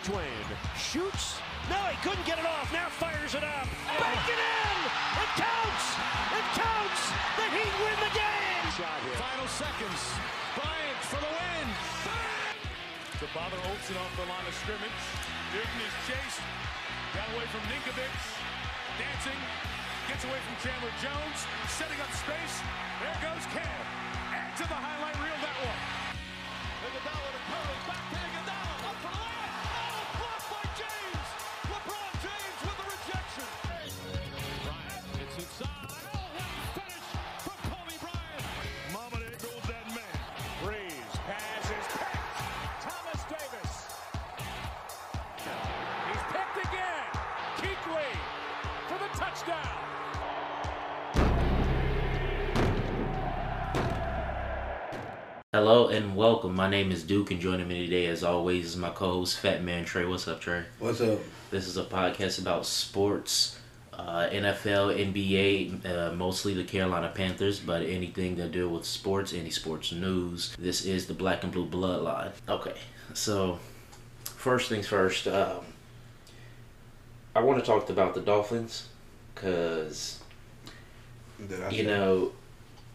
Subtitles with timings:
[0.00, 0.32] Ridgeway
[0.80, 1.36] shoots.
[1.68, 2.72] No, he couldn't get it off.
[2.72, 3.68] Now fires it up.
[4.00, 4.76] Back it in.
[5.20, 5.86] It counts.
[6.32, 7.02] It counts.
[7.36, 8.64] The Heat win the game.
[8.80, 10.00] Final seconds.
[10.56, 11.68] Bryant for the win.
[13.20, 15.02] To bother Olsen off the line of scrimmage.
[15.52, 16.40] Newton is chased.
[17.12, 18.24] Got away from Ninkovich.
[18.96, 19.40] Dancing.
[20.08, 21.44] Gets away from Chandler Jones.
[21.68, 22.56] Setting up space.
[23.04, 23.84] There goes Cam.
[24.32, 26.09] Add to the highlight reel that one.
[55.60, 56.54] Hello and welcome.
[56.54, 59.84] My name is Duke, and joining me today, as always, is my co-host Fat Man
[59.84, 60.06] Trey.
[60.06, 60.62] What's up, Trey?
[60.78, 61.18] What's up?
[61.50, 63.58] This is a podcast about sports,
[63.92, 69.50] uh, NFL, NBA, uh, mostly the Carolina Panthers, but anything that deal with sports, any
[69.50, 70.56] sports news.
[70.58, 72.32] This is the Black and Blue Bloodline.
[72.48, 72.76] Okay,
[73.12, 73.58] so
[74.24, 75.28] first things first.
[75.28, 75.60] Um,
[77.36, 78.88] I want to talk about the Dolphins
[79.34, 80.20] because
[81.70, 82.32] you know,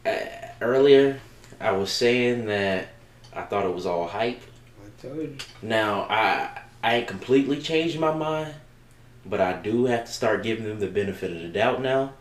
[0.04, 0.16] uh,
[0.62, 1.22] earlier
[1.60, 2.90] I was saying that
[3.34, 4.42] I thought it was all hype.
[4.84, 5.38] I told you.
[5.62, 8.54] Now I I ain't completely changed my mind,
[9.26, 12.14] but I do have to start giving them the benefit of the doubt now,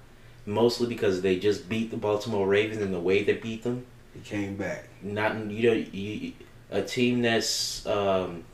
[0.47, 3.87] mostly because they just beat the Baltimore Ravens and the way they beat them.
[4.15, 4.89] He came back.
[5.03, 6.33] Not you know you,
[6.71, 8.45] a team that's um,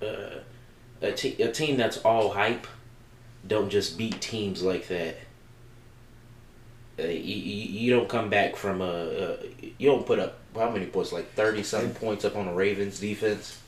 [0.00, 0.40] uh,
[1.00, 2.66] a, te- a team that's all hype
[3.46, 5.16] don't just beat teams like that.
[7.02, 9.36] Uh, you, you, you don't come back from a, a
[9.78, 13.00] you don't put up how many points like thirty something points up on the Ravens
[13.00, 13.58] defense.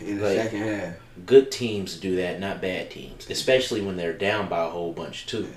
[0.00, 0.94] In the Like- second half.
[1.26, 5.26] Good teams do that, not bad teams, especially when they're down by a whole bunch
[5.26, 5.48] too.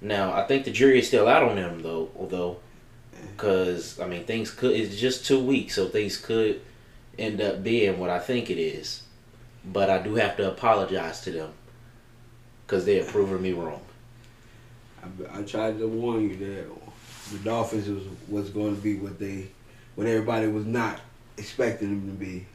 [0.00, 2.56] Now I think the jury is still out on them though, although
[3.36, 6.60] because I mean things could it's just two weeks, so things could
[7.18, 9.02] end up being what I think it is.
[9.64, 11.52] But I do have to apologize to them
[12.66, 13.80] because they are proving me wrong.
[15.32, 16.66] I, I tried to warn you that
[17.32, 19.48] the Dolphins was, was going to be what they,
[19.94, 21.00] what everybody was not
[21.36, 22.46] expecting them to be.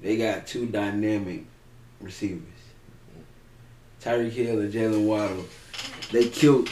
[0.00, 1.44] They got two dynamic
[2.00, 2.42] receivers.
[4.00, 5.44] Tyreek Hill and Jaylen Waddle.
[6.10, 6.68] They killed.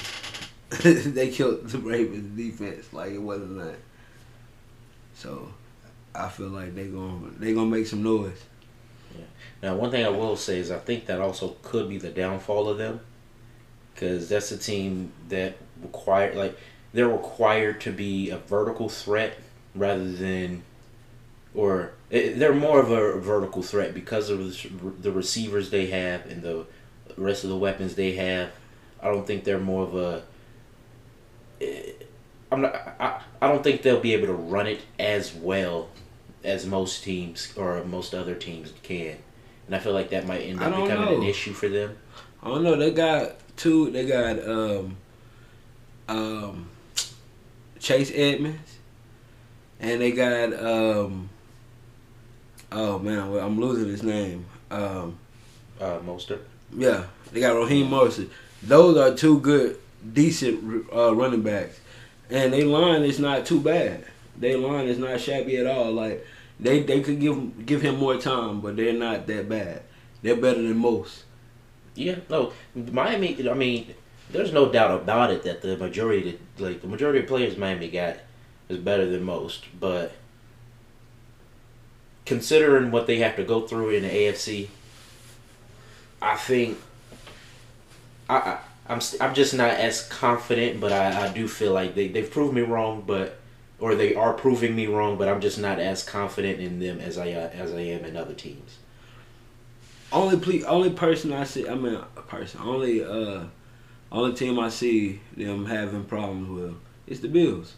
[0.82, 3.77] they killed the Ravens defense like it wasn't that.
[5.15, 5.53] So,
[6.15, 8.43] I feel like they gonna they gonna make some noise.
[9.62, 12.69] Now, one thing I will say is I think that also could be the downfall
[12.69, 13.00] of them,
[14.00, 16.59] because that's a team that require like
[16.94, 19.34] they're required to be a vertical threat
[19.75, 20.62] rather than,
[21.55, 24.38] or eh, they're more of a vertical threat because of
[25.03, 26.65] the, receivers they have and the
[27.16, 28.50] rest of the weapons they have.
[29.03, 30.22] I don't think they're more of a.
[31.61, 31.93] eh,
[32.50, 32.75] I'm not.
[32.99, 35.88] I, I don't think they'll be able to run it as well
[36.43, 39.19] as most teams or most other teams can.
[39.67, 41.97] And I feel like that might end up becoming an issue for them.
[42.43, 42.75] I don't know.
[42.75, 43.91] They got two.
[43.91, 44.97] They got um,
[46.09, 46.69] um,
[47.78, 48.78] Chase Edmonds,
[49.78, 51.28] and they got um,
[52.72, 54.47] oh man, I'm losing his name.
[54.70, 55.19] Um,
[55.81, 56.43] Uh, Mostert.
[56.76, 58.28] yeah, they got Raheem Morrison.
[58.62, 59.78] Those are two good,
[60.12, 61.81] decent uh, running backs,
[62.28, 64.04] and their line is not too bad.
[64.37, 65.91] Their line is not shabby at all.
[65.93, 66.25] Like
[66.60, 69.82] they they could give give him more time, but they're not that bad.
[70.22, 71.25] They're better than most.
[71.94, 73.48] Yeah, no, Miami.
[73.48, 73.94] I mean,
[74.30, 78.16] there's no doubt about it that the majority, like the majority of players Miami got,
[78.68, 79.64] is better than most.
[79.78, 80.12] But
[82.24, 84.68] considering what they have to go through in the AFC,
[86.22, 86.78] I think
[88.28, 88.58] I, I
[88.88, 90.80] I'm I'm just not as confident.
[90.80, 93.38] But I, I do feel like they they've proved me wrong, but
[93.78, 95.16] or they are proving me wrong.
[95.16, 98.34] But I'm just not as confident in them as I as I am in other
[98.34, 98.80] teams.
[100.12, 103.44] Only ple- only person I see, I mean, a person, only uh,
[104.10, 106.74] only team I see them having problems with
[107.06, 107.74] is the Bills.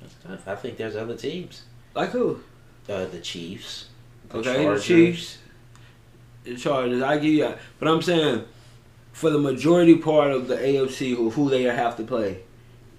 [0.00, 0.48] That's tough.
[0.48, 1.62] I think there's other teams.
[1.94, 2.40] Like who?
[2.88, 3.86] Uh, the Chiefs.
[4.28, 5.38] the Okay, the Chiefs,
[6.42, 7.02] the Chargers.
[7.02, 8.44] I give you, but I'm saying
[9.12, 12.40] for the majority part of the AFC who who they have to play,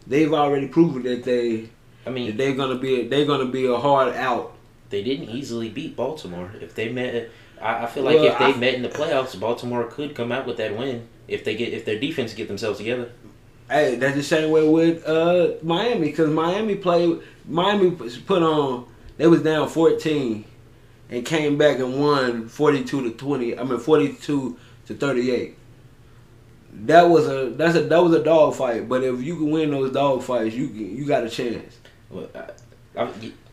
[0.07, 1.69] they've already proven that they
[2.05, 4.55] I that mean, they're gonna be they're gonna be a hard out.
[4.89, 6.51] they didn't easily beat Baltimore.
[6.61, 7.29] If they met,
[7.61, 10.31] I, I feel like Well, if they I- met in the playoffs, Baltimore could come
[10.31, 13.11] out with that win if they get if their defense get themselves together.
[13.69, 17.19] Hey, that's the same way with uh, Miami because Miami played.
[17.47, 18.85] Miami put on.
[19.17, 20.45] They was down fourteen,
[21.09, 23.57] and came back and won 42 to 20.
[23.57, 24.57] I mean 42
[24.87, 25.57] to 38.
[26.85, 28.87] That was a that's a that was a dog fight.
[28.89, 31.77] But if you can win those dog fights, you can, you got a chance.
[32.09, 33.09] Well, I, I,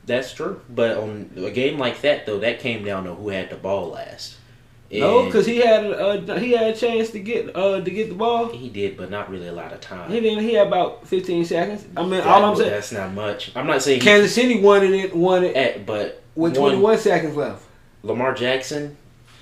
[0.07, 0.61] that's true.
[0.69, 3.91] But on a game like that, though, that came down to who had the ball
[3.91, 4.37] last.
[4.91, 8.15] No, because he had uh, he had a chance to get uh to get the
[8.15, 8.51] ball.
[8.51, 10.11] he did, but not really a lot of time.
[10.11, 10.45] He didn't.
[10.45, 11.87] He had about 15 seconds.
[11.97, 13.53] I mean, That- all I'm saying, that's not much.
[13.57, 15.17] I'm not saying he, Kansas City wanted it.
[15.17, 17.65] Won it eh, but with 21 seconds left.
[18.03, 18.99] Lamar Jackson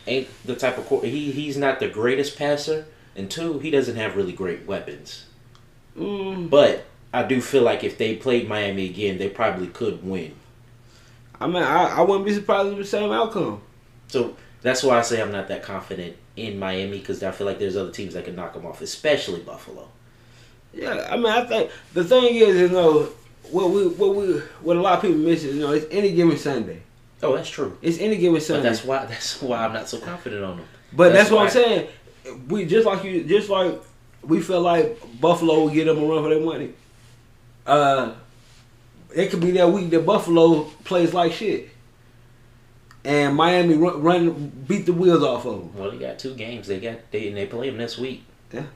[0.07, 2.87] ain't the type of he he's not the greatest passer,
[3.17, 5.25] and two, he doesn't have really great weapons.
[5.99, 10.35] Mm, But I do feel like if they played Miami again, they probably could win.
[11.41, 13.61] I mean, I, I wouldn't be surprised with the same outcome.
[14.09, 17.59] So that's why I say I'm not that confident in Miami because I feel like
[17.59, 19.89] there's other teams that can knock them off, especially Buffalo.
[20.73, 23.09] Yeah, I mean, I think the thing is, you know,
[23.51, 26.13] what we what we what a lot of people miss is, you know, it's any
[26.13, 26.83] given Sunday.
[27.23, 27.77] Oh, that's true.
[27.83, 28.63] It's any given Sunday.
[28.63, 30.67] But that's why that's why I'm not so confident on them.
[30.93, 31.89] But that's, That's what I'm saying.
[32.49, 33.81] We just like you, just like
[34.23, 36.75] we feel like Buffalo will get them a run for their money.
[37.67, 38.13] Uh,
[39.15, 41.71] it could be that week that Buffalo plays like shit,
[43.05, 45.75] and Miami run, run beat the wheels off of them.
[45.75, 46.67] Well, they got two games.
[46.67, 48.25] They got they and they play them this week.
[48.53, 48.67] Yeah.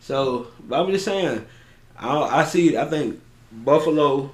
[0.00, 1.44] So I'm just saying,
[1.98, 2.76] I, I see.
[2.76, 3.20] I think
[3.52, 4.30] Buffalo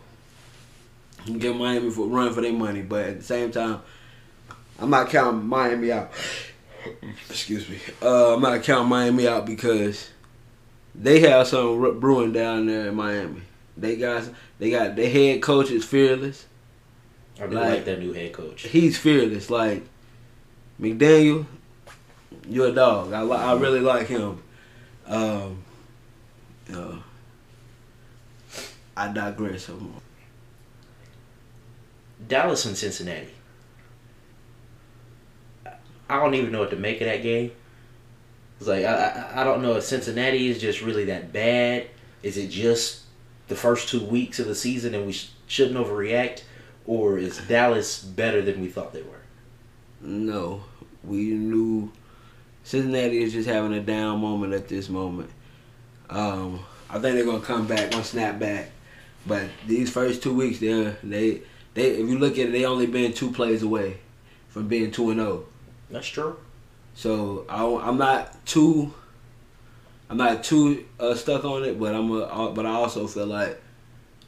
[1.25, 3.81] can give Miami for run for their money, but at the same time,
[4.79, 6.13] I'm not counting Miami out.
[7.29, 7.79] Excuse me.
[8.01, 10.09] Uh, I'm not counting Miami out because
[10.95, 13.43] they have something brewing down there in Miami.
[13.77, 14.25] They got
[14.59, 16.47] they got their head coach is fearless.
[17.41, 18.63] I do Like- like that new head coach.
[18.63, 19.51] He's fearless.
[19.51, 19.85] Like
[20.81, 21.47] McDaniel,
[22.49, 23.13] you're a dog.
[23.13, 24.43] I li- I really like him.
[25.07, 25.63] Um,
[26.73, 26.97] uh,
[28.97, 29.69] I digress.
[29.69, 29.95] I'm-
[32.27, 33.29] Dallas and Cincinnati.
[36.09, 37.53] I don't even know what to make of that game.
[38.59, 38.95] It's like I,
[39.35, 41.89] I I don't know if Cincinnati is just really that bad.
[42.23, 43.03] Is it just
[43.49, 46.43] the first two weeks of the season and we sh- shouldn't overreact,
[46.87, 49.23] or is Dallas better than we thought they were?
[50.01, 50.65] No,
[51.05, 51.93] we knew
[52.65, 55.31] Cincinnati is just having a down moment at this moment.
[56.11, 56.61] Um,
[56.91, 58.71] I think they're gonna come back, gonna snap back.
[59.27, 61.43] But these first two weeks, they they
[61.75, 63.99] they if you look at it, they only been two plays away
[64.49, 65.25] from being two and oh.
[65.25, 65.45] zero.
[65.91, 66.37] That's true.
[66.95, 68.95] So I, I'm not too,
[70.09, 73.27] I'm not too uh, stuck on it, but I'm a, uh, but I also feel
[73.27, 73.61] like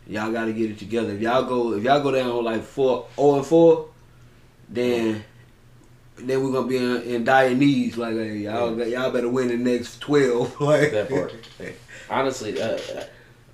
[0.07, 1.13] y'all got to get it together.
[1.13, 3.89] If y'all go, if y'all go down like four, zero and four,
[4.69, 5.25] then
[6.17, 7.97] then we're gonna be in, in dire needs.
[7.97, 10.61] Like hey, y'all, y'all better win the next twelve.
[10.61, 11.35] like That part.
[12.11, 13.05] Honestly, uh, uh,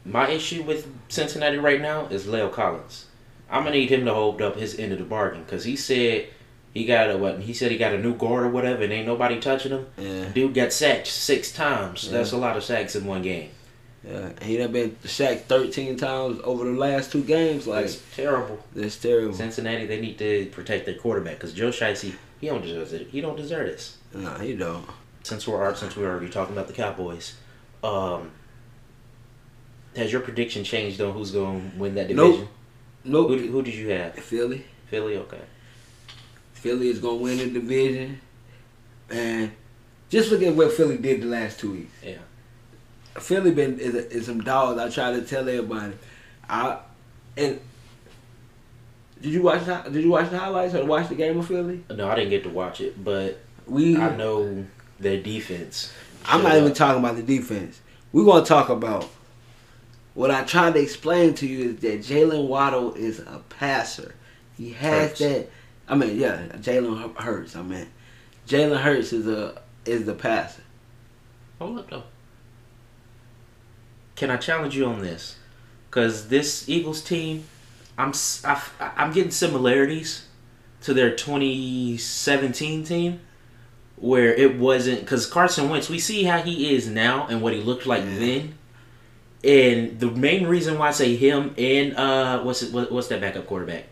[0.05, 3.06] my issue with Cincinnati right now is La'el Collins.
[3.50, 6.29] I'm gonna need him to hold up his end of the bargain because he said
[6.75, 7.41] he got a what?
[7.41, 9.87] He said he got a new guard or whatever, and ain't nobody touching him.
[9.97, 12.05] Yeah, Dude got sacked six times.
[12.06, 12.12] Yeah.
[12.19, 13.50] That's a lot of sacks in one game.
[14.06, 14.31] yeah.
[14.43, 17.67] He done been sacked thirteen times over the last two games.
[17.67, 18.59] Like That's terrible.
[18.75, 19.35] that's terrible.
[19.35, 23.09] Cincinnati, they need to protect their quarterback because Joe Shiesty, he don't deserve it.
[23.09, 23.97] He don't deserve this.
[24.12, 24.85] Nah, he don't.
[25.23, 27.35] Since we're since we're already talking about the Cowboys,
[27.82, 28.31] um,
[29.97, 32.32] has your prediction changed on who's going to win that Nope.
[32.32, 32.49] division?
[33.05, 33.29] Nope.
[33.31, 34.15] Who, who did you have?
[34.17, 34.67] Philly.
[34.88, 35.40] Philly, okay.
[36.64, 38.18] Philly is gonna win the division,
[39.11, 39.52] and
[40.09, 41.92] just look at what Philly did the last two weeks.
[42.02, 42.16] Yeah.
[43.21, 44.80] Philly been is, is some dogs.
[44.80, 45.92] I try to tell everybody.
[46.49, 46.78] I
[47.37, 47.61] and
[49.21, 51.85] did you watch the- did you watch the highlights or watch the game of Philly?
[51.90, 54.64] No, I didn't get to watch it, but We I know
[54.99, 55.92] their defense.
[56.25, 57.78] I'm not even talking about the defense.
[58.11, 59.06] We're gonna talk about
[60.14, 64.14] what I tried to explain to you is that Jaylen Waddle is a passer.
[64.56, 65.18] He has Hurts.
[65.21, 65.50] that.
[65.88, 67.57] I mean, yeah, Jalen Hurts.
[67.57, 67.87] I mean,
[68.49, 70.62] Jalen Hurts is a is the passer.
[71.59, 72.03] Hold up, though.
[74.17, 75.37] Can I challenge you on this?
[75.91, 77.45] Because this Eagles team,
[77.99, 78.61] I'm s- I,
[78.97, 80.26] am getting similarities
[80.83, 83.21] to their 2017 team,
[83.97, 85.88] where it wasn't because Carson Wentz.
[85.91, 88.19] We see how he is now and what he looked like Yeah.
[88.19, 88.55] then.
[89.45, 93.21] And the main reason why I say him and uh, what's it, what, what's that
[93.21, 93.85] backup quarterback?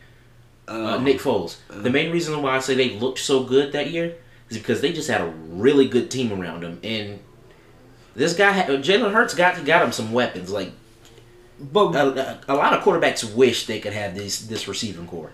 [0.73, 1.57] Uh, Um, Nick Foles.
[1.69, 4.14] the main reason why I say they looked so good that year
[4.49, 7.19] is because they just had a really good team around them, and
[8.17, 10.50] this guy, Jalen Hurts, got got him some weapons.
[10.50, 10.73] Like
[11.61, 15.33] but a, a, a lot of quarterbacks wish they could have this this receiving corps.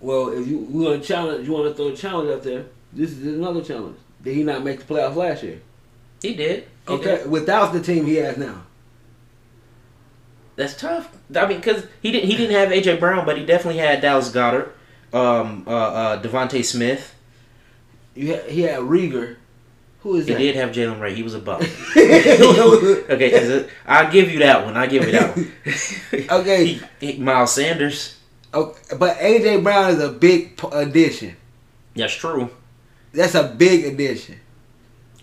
[0.00, 2.64] well, if you, you want to challenge, you want to throw a challenge out there.
[2.92, 3.96] This is another challenge.
[4.22, 5.60] Did he not make the playoffs last year?
[6.20, 6.64] He did.
[6.86, 7.30] He Okay, did.
[7.30, 8.62] without the team he has now.
[10.56, 11.08] That's tough.
[11.34, 14.30] I mean, because he didn't he didn't have AJ Brown, but he definitely had Dallas
[14.30, 14.70] Goedert.
[15.12, 17.14] um, uh, uh, DeVonta Smith.
[18.14, 19.36] You had, he had Reagor.
[20.00, 20.40] Who is He that?
[20.40, 21.14] He did have Jalen Ray.
[21.14, 21.62] He was a bust.
[21.96, 24.76] okay, it- I'll give you that one.
[24.76, 25.52] I'll give you that one.
[26.40, 26.66] Okay.
[27.00, 28.18] He- he- Miles Sanders.
[28.52, 31.36] Okay, but AJ Brown is a big addition.
[31.96, 32.50] That's true.
[33.14, 34.40] That's a big addition.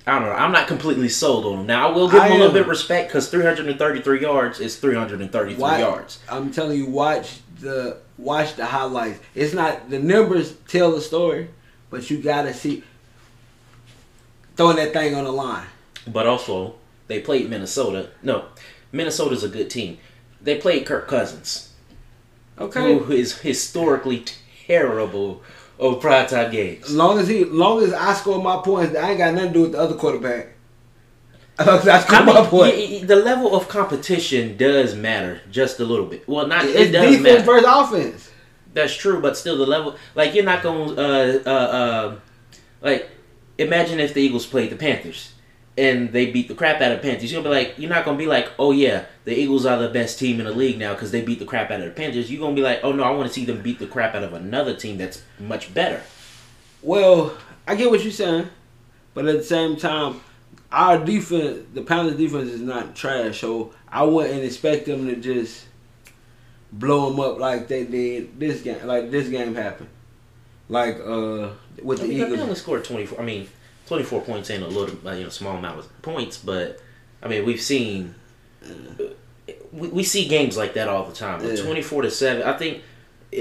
[0.09, 0.33] I don't know.
[0.33, 1.65] I'm not completely sold on him.
[1.67, 2.53] Now I will give him I a little am.
[2.53, 6.19] bit of respect because 333 yards is 333 Why- yards.
[6.27, 9.19] I'm telling you, watch the watch the highlights.
[9.35, 11.49] It's not the numbers tell the story,
[11.89, 12.83] but you gotta see
[14.55, 15.67] throwing that thing on the line.
[16.07, 16.75] But also,
[17.07, 18.09] they played Minnesota.
[18.23, 18.45] No,
[18.91, 19.97] Minnesota's a good team.
[20.41, 21.69] They played Kirk Cousins,
[22.59, 22.97] Okay.
[22.97, 24.25] who is historically
[24.67, 25.41] terrible
[25.79, 26.85] of primetime games.
[26.85, 29.53] As long as he, long as I score my points, I ain't got nothing to
[29.53, 30.49] do with the other quarterback.
[31.59, 32.77] I my mean, points.
[32.77, 36.27] y- y- the level of competition does matter just a little bit.
[36.27, 37.43] Well, not it, does defense matter.
[37.43, 38.31] versus offense.
[38.73, 42.15] That's true, but still, the level like you're not going to uh, uh, uh,
[42.81, 43.09] like
[43.57, 45.33] imagine if the Eagles played the Panthers
[45.79, 47.31] and they beat the crap out of the Panthers.
[47.31, 49.87] You're gonna be like, you're not gonna be like, oh yeah, the Eagles are the
[49.87, 52.29] best team in the league now because they beat the crap out of the Panthers.
[52.29, 54.23] You're gonna be like, oh no, I want to see them beat the crap out
[54.23, 56.03] of another team that's much better.
[56.81, 58.49] Well, I get what you're saying,
[59.13, 60.19] but at the same time,
[60.69, 65.65] our defense, the Panthers defense is not trash, so I wouldn't expect them to just
[66.73, 68.85] blow them up like they did this game.
[68.85, 69.89] Like this game happened,
[70.67, 72.39] like uh with I the mean, they Eagles.
[72.41, 73.21] only scored 24.
[73.21, 73.47] I mean,
[73.89, 76.79] 24 points ain't a little, uh, you know, small amount of points, but
[77.21, 78.15] I mean, we've seen
[79.71, 81.43] we, we see games like that all the time.
[81.43, 81.55] Yeah.
[81.55, 82.43] 24 to seven.
[82.43, 82.83] I think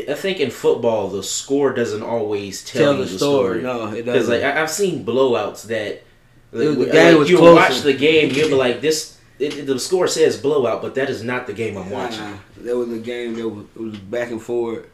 [0.08, 3.60] I think in football the score doesn't always tell, Tell you the the story.
[3.60, 3.62] story.
[3.62, 4.04] No, it doesn't.
[4.06, 6.04] Because like I, I've seen blowouts that It
[6.52, 7.54] the like, game you closer.
[7.54, 9.18] watch the game, you'll be like this.
[9.38, 12.20] It, the score says blowout, but that is not the game I'm watching.
[12.24, 14.86] Nah, there was a game that was, it was back and forth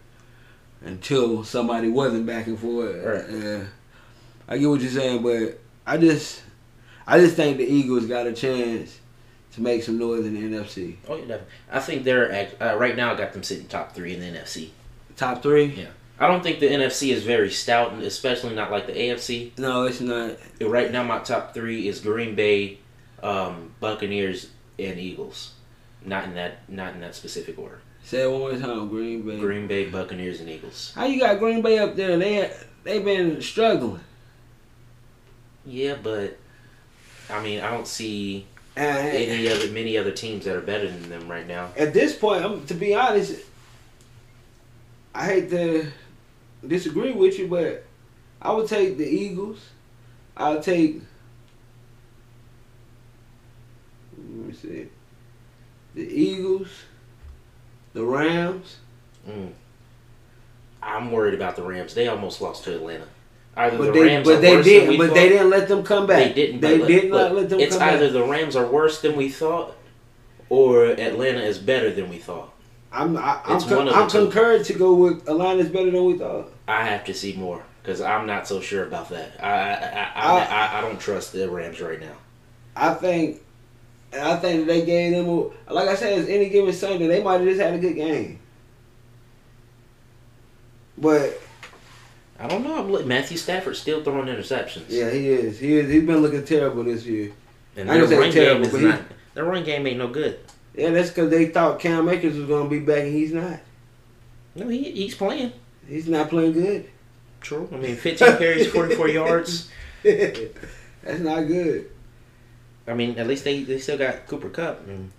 [0.82, 2.94] until somebody wasn't back and forth.
[3.04, 3.24] Right.
[3.30, 3.64] Yeah,
[4.48, 6.42] I get what you're saying, but I just,
[7.06, 9.00] I just think the Eagles got a chance
[9.52, 10.96] to make some noise in the NFC.
[11.08, 11.46] Oh, yeah, definitely.
[11.70, 13.12] I think they're act- uh, right now.
[13.12, 14.70] I got them sitting top three in the NFC.
[15.16, 15.66] Top three?
[15.66, 15.86] Yeah.
[16.18, 19.58] I don't think the NFC is very stout, and especially not like the AFC.
[19.58, 20.36] No, it's not.
[20.60, 22.78] Right now, my top three is Green Bay,
[23.22, 25.52] um, Buccaneers, and Eagles.
[26.04, 27.80] Not in that, not in that specific order.
[28.04, 29.38] Say it one more time, Green Bay.
[29.40, 30.92] Green Bay, Buccaneers, and Eagles.
[30.94, 32.16] How you got Green Bay up there?
[32.16, 32.52] They
[32.84, 34.00] they've been struggling.
[35.66, 36.36] Yeah, but
[37.30, 41.08] I mean, I don't see And any other many other teams that are better than
[41.08, 41.70] them right now.
[41.76, 43.40] at this point, I'm, to be honest,
[45.14, 45.86] I hate to
[46.66, 47.84] disagree with you, but
[48.42, 49.58] I would take the Eagles.
[50.36, 51.00] I'll take.
[54.18, 54.88] Let me see.
[55.94, 56.68] The Eagles,
[57.92, 58.78] the Rams.
[59.28, 59.52] Mm.
[60.82, 61.94] I'm worried about the Rams.
[61.94, 63.06] They almost lost to Atlanta.
[63.56, 65.14] Either But the they, Rams but are they worse did, than we but thought.
[65.14, 66.18] they didn't let them come back.
[66.18, 66.60] They didn't.
[66.60, 67.66] They but- did not let them come back.
[67.68, 68.12] It's either back.
[68.12, 69.76] the Rams are worse than we thought,
[70.48, 72.52] or Atlanta is better than we thought.
[72.92, 76.52] I'm I, I'm, con- I'm concurred to go with Atlanta's better than we thought.
[76.68, 79.42] I have to see more because I'm not so sure about that.
[79.42, 82.14] I I, I, I, I, I don't trust the Rams right now.
[82.76, 83.40] I think,
[84.12, 87.22] I think that they gave them, a, like I said, it's any given Sunday, they
[87.22, 88.38] might have just had a good game.
[90.96, 91.40] But
[92.44, 92.78] I don't know.
[92.78, 94.84] I'm look, Matthew Stafford still throwing interceptions.
[94.88, 95.58] yeah, he is.
[95.58, 95.90] He is.
[95.90, 97.32] He's been looking terrible this year.
[97.74, 99.02] and I ain't their gonna run say game terrible, is but he- not.
[99.32, 100.38] Their run game ain't no good.
[100.74, 103.60] Yeah, that's because they thought Cam Akers was gonna be back, and he's not.
[104.54, 105.52] No, he he's playing.
[105.88, 106.90] He's not playing good.
[107.40, 107.68] True.
[107.72, 109.70] I mean, 15 carries, 44 yards.
[110.02, 111.90] that's not good.
[112.86, 114.86] I mean, at least they, they still got Cooper Kupp.
[114.86, 115.10] And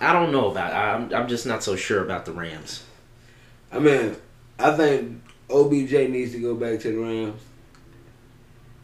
[0.00, 0.72] I don't know about.
[0.72, 2.82] I'm I'm just not so sure about the Rams.
[3.70, 4.16] I mean,
[4.58, 5.21] I think
[5.52, 7.42] OBJ needs to go back to the Rams.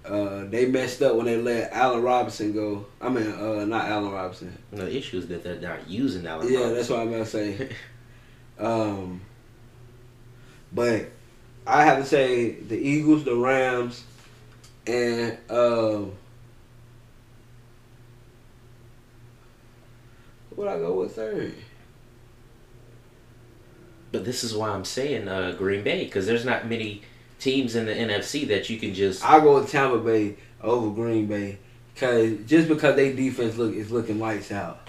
[0.04, 2.86] Uh, they messed up when they let Allen Robinson go.
[3.00, 4.56] I mean, uh, not Allen Robinson.
[4.72, 6.50] The issue is that they're not using Allen.
[6.50, 6.76] Yeah, Robinson.
[6.76, 7.68] that's what I'm about to say.
[8.58, 9.20] um,
[10.72, 11.10] but
[11.66, 14.04] I have to say the Eagles, the Rams,
[14.86, 16.12] and um,
[20.54, 21.54] what I go with third?
[24.10, 27.02] But this is why I'm saying uh, Green Bay because there's not many
[27.38, 29.24] teams in the NFC that you can just.
[29.24, 31.58] I go with Tampa Bay over Green Bay,
[31.96, 34.88] cause just because they defense look is looking lights out.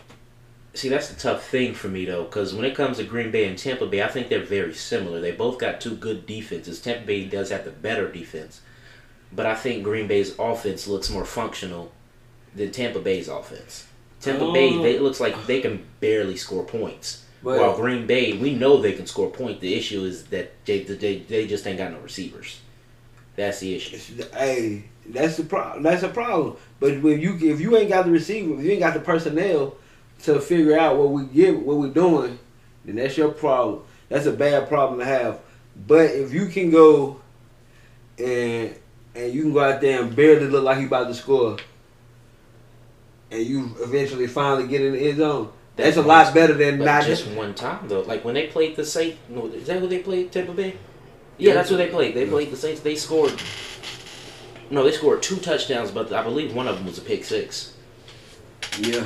[0.73, 3.45] See, that's the tough thing for me though, because when it comes to Green Bay
[3.47, 5.19] and Tampa Bay, I think they're very similar.
[5.19, 6.79] They both got two good defenses.
[6.81, 8.61] Tampa Bay does have the better defense,
[9.33, 11.91] but I think Green Bay's offense looks more functional
[12.55, 13.87] than Tampa Bay's offense.
[14.21, 14.83] Tampa Bay, Oh.
[14.83, 17.25] they it looks like they can barely score points.
[17.41, 19.61] But While Green Bay, we know they can score points.
[19.61, 22.59] The issue is that they, they, they just ain't got no receivers.
[23.35, 23.97] That's the issue.
[24.33, 25.83] hey, that's the problem.
[25.83, 26.57] That's a problem.
[26.81, 29.75] But when you if you ain't got the receiver, if you ain't got the personnel
[30.23, 32.37] to figure out what we give, what we're doing,
[32.83, 33.83] then that's your problem.
[34.09, 35.39] That's a bad problem to have.
[35.87, 37.21] But if you can go
[38.17, 38.75] and
[39.15, 41.57] and you can go out there and barely look like you about to score,
[43.31, 46.85] and you eventually finally get in the end zone, that's a lot better than But
[46.85, 48.01] not just one time though.
[48.01, 50.31] Like when they played the Saints, no, is that who they played?
[50.31, 50.75] Tampa Bay.
[51.37, 52.15] Yeah, that's who they played.
[52.15, 52.81] They played the Saints.
[52.81, 53.33] They scored.
[54.69, 57.73] No, they scored two touchdowns, but I believe one of them was a pick six.
[58.77, 59.05] Yeah,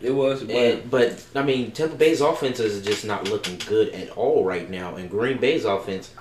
[0.00, 0.42] it was.
[0.42, 4.44] But And, but I mean, Tampa Bay's offense is just not looking good at all
[4.44, 6.12] right now, and Green Bay's offense,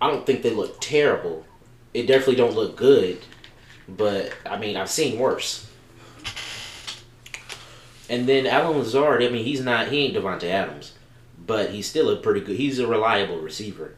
[0.00, 1.46] I don't think they look terrible.
[1.94, 3.18] It definitely don't look good,
[3.88, 5.69] but I mean, I've seen worse.
[8.10, 10.94] And then Allen Lazard, I mean, he's not he ain't Davante Adams,
[11.46, 12.56] but he's still a pretty good.
[12.56, 13.94] He's a reliable receiver.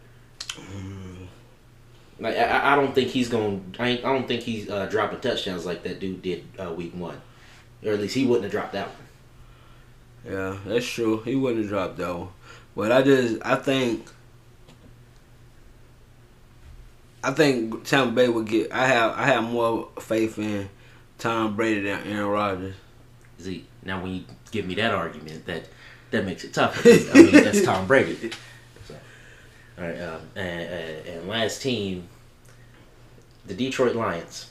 [2.20, 3.74] Like I- I, don't think he's going.
[3.78, 7.20] I, I don't think he's uh, dropping touchdowns like that dude did uh, week one,
[7.82, 10.32] or at least he wouldn't have dropped that one.
[10.34, 11.22] Yeah, that's true.
[11.22, 12.28] He wouldn't have dropped that one.
[12.76, 14.06] But I just I think
[17.24, 20.68] I think Tampa Bay would get I have I have more faith in
[21.18, 22.74] Tom Brady than Aaron Rodgers.
[23.38, 25.68] See, now when you give me that argument, that
[26.10, 26.88] that makes it tougher.
[26.88, 28.30] I mean, that's Tom Brady.
[28.86, 28.94] So,
[29.78, 32.08] all right, um, and, and, last team,
[33.46, 34.48] the Detroit Lions.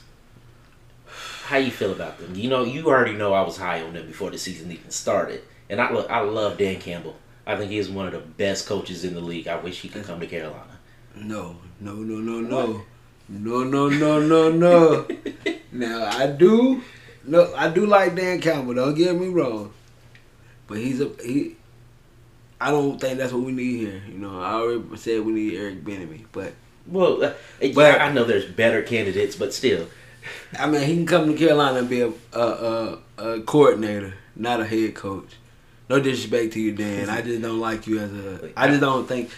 [1.44, 2.34] How you feel about them?
[2.34, 5.42] You know, you already know I was high on them before the season even started,
[5.68, 7.16] and I look, I love Dan Campbell.
[7.46, 9.48] I think he is one of the best coaches in the league.
[9.48, 10.78] I wish he could come to Carolina.
[11.16, 12.82] No, no, no, no, no.
[13.28, 15.06] No, no, no, no, no.
[15.72, 16.82] now I do
[17.26, 19.72] no I do like Dan Campbell, don't get me wrong.
[20.66, 21.56] But he's a he
[22.60, 24.02] I don't think that's what we need here.
[24.08, 26.52] You know, I already said we need Eric Bieniemy, but
[26.86, 29.86] Well, uh, yeah, But- I know there's better candidates, but still,
[30.58, 34.60] I mean, he can come to Carolina and be a a, a, a coordinator, not
[34.60, 35.36] a head coach.
[35.90, 37.10] No disrespect to you, Dan.
[37.10, 38.50] I just don't like you as a.
[38.56, 39.30] I just don't think.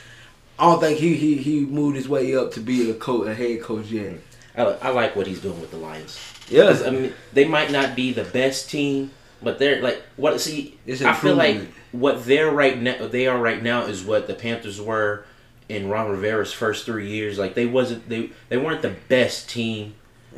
[0.58, 3.34] I don't think he he he moved his way up to be a coach, a
[3.34, 4.20] head coach yet.
[4.56, 6.18] I, I like what he's doing with the Lions.
[6.48, 9.10] Yeah, I mean, they might not be the best team,
[9.42, 10.40] but they're like what?
[10.40, 11.56] See, I feel like
[11.92, 13.06] what they're right now.
[13.06, 15.24] They are right now is what the Panthers were
[15.68, 17.38] in Ron Rivera's first three years.
[17.38, 19.94] Like they wasn't they they weren't the best team,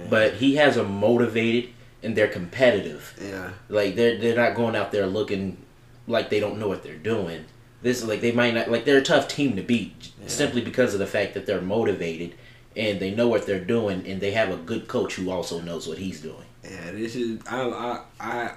[0.09, 1.70] but he has them motivated
[2.02, 3.14] and they're competitive.
[3.20, 3.50] yeah.
[3.68, 5.57] Like they're they're not going out there looking
[6.07, 7.44] like they don't know what they're doing.
[7.83, 10.94] This like they might not like they're a tough team to beat j- simply because
[10.94, 12.35] of the fact that they're motivated
[12.77, 15.89] and they know what they're doing and they have a good coach who also knows
[15.89, 16.45] what he's doing.
[16.62, 18.51] Yeah, this is I I I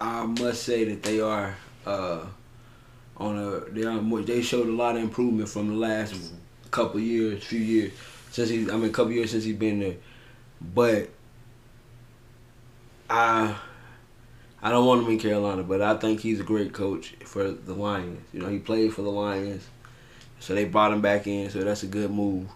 [0.00, 2.24] I must say that they are uh
[3.18, 6.14] on a they are more, they showed a lot of improvement from the last
[6.70, 7.92] couple years, few years
[8.30, 9.96] since he I mean couple years since he's been there.
[10.60, 11.10] But
[13.10, 13.56] I
[14.62, 17.74] I don't want him in Carolina, but I think he's a great coach for the
[17.74, 18.20] Lions.
[18.32, 19.66] You know, he played for the Lions.
[20.38, 22.48] So they brought him back in, so that's a good move.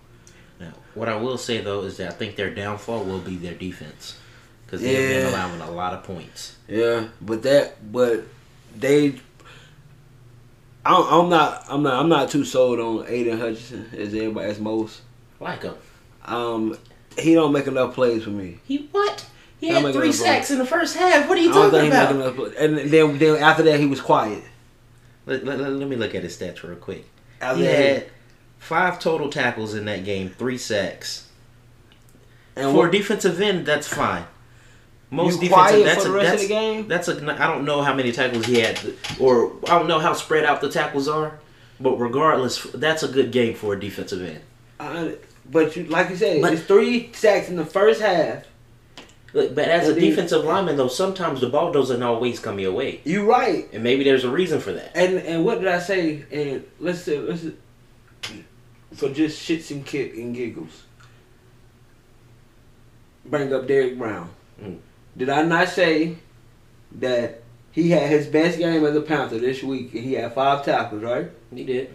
[0.61, 3.55] Now, what I will say though is that I think their downfall will be their
[3.55, 4.19] defense
[4.67, 6.57] because they've been allowing a lot of points.
[6.69, 8.25] Yeah, but that, but
[8.77, 9.15] they,
[10.85, 14.61] I'm, I'm not, I'm not, I'm not too sold on Aidan Hutchinson as everybody, as
[14.61, 15.01] most.
[15.41, 15.75] Like him,
[16.25, 16.77] Um,
[17.19, 18.59] he don't make enough plays for me.
[18.65, 19.27] he what?
[19.59, 20.25] He I'm had three up, bro.
[20.25, 21.29] sacks in the first half.
[21.29, 22.15] What are I you don't talking think about?
[22.15, 22.55] enough.
[22.59, 24.43] And then, then after that, he was quiet.
[25.27, 27.07] Let, let, let me look at his stats real quick.
[27.41, 28.07] After He that, had
[28.61, 31.29] five total tackles in that game, three sacks.
[32.55, 34.25] and for what, a defensive end, that's fine.
[35.11, 36.87] Most defensive, that's for a, the rest of that's, the game?
[36.87, 37.43] That's a.
[37.43, 38.79] I don't know how many tackles he had,
[39.19, 41.41] or I don't know how spread out the tackles are.
[41.81, 44.43] But regardless, that's a good game for a defensive end.
[44.79, 45.17] I,
[45.51, 48.45] but you, like you said, But- it's three sacks in the first half.
[49.33, 53.01] Look, But as a defensive lineman, though, sometimes the ball doesn't always come your way,
[53.05, 53.69] You're right.
[53.73, 54.91] and maybe there's a reason for that.
[54.97, 56.25] And and what did I say?
[56.31, 57.47] And let's let's
[58.95, 60.85] for just shits and kick and giggles.
[63.25, 64.31] Bring up Derrick Brown.
[64.61, 64.79] Mm.
[65.17, 66.17] Did I not say
[66.93, 70.65] that he had his best game as a Panther this week and he had five
[70.65, 71.31] tackles, right?
[71.55, 71.95] He did.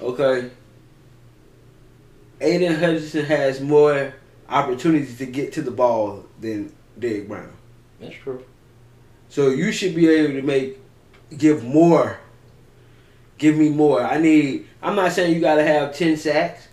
[0.00, 0.50] Okay.
[2.40, 4.14] Aidan Hutchinson has more
[4.48, 7.52] opportunities to get to the ball than Derrick Brown.
[8.00, 8.44] That's true.
[9.28, 10.78] So you should be able to make
[11.36, 12.18] give more.
[13.38, 14.02] Give me more.
[14.02, 16.68] I need I'm not saying you gotta have ten sacks,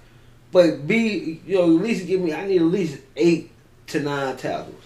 [0.51, 3.51] but be you know, at least give me I need at least eight
[3.87, 4.83] to nine tackles.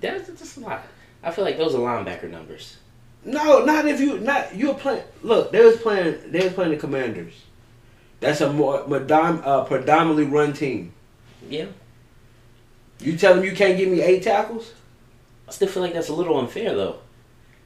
[0.00, 0.82] That's just a lot.
[1.22, 2.76] I feel like those are linebacker numbers.
[3.24, 5.04] No, not if you not you're playing.
[5.22, 6.30] Look, they was playing.
[6.30, 7.34] They was playing the Commanders.
[8.20, 10.92] That's a more uh, predominantly run team.
[11.48, 11.66] Yeah.
[13.00, 14.72] You tell them you can't give me eight tackles?
[15.46, 17.00] I still feel like that's a little unfair though.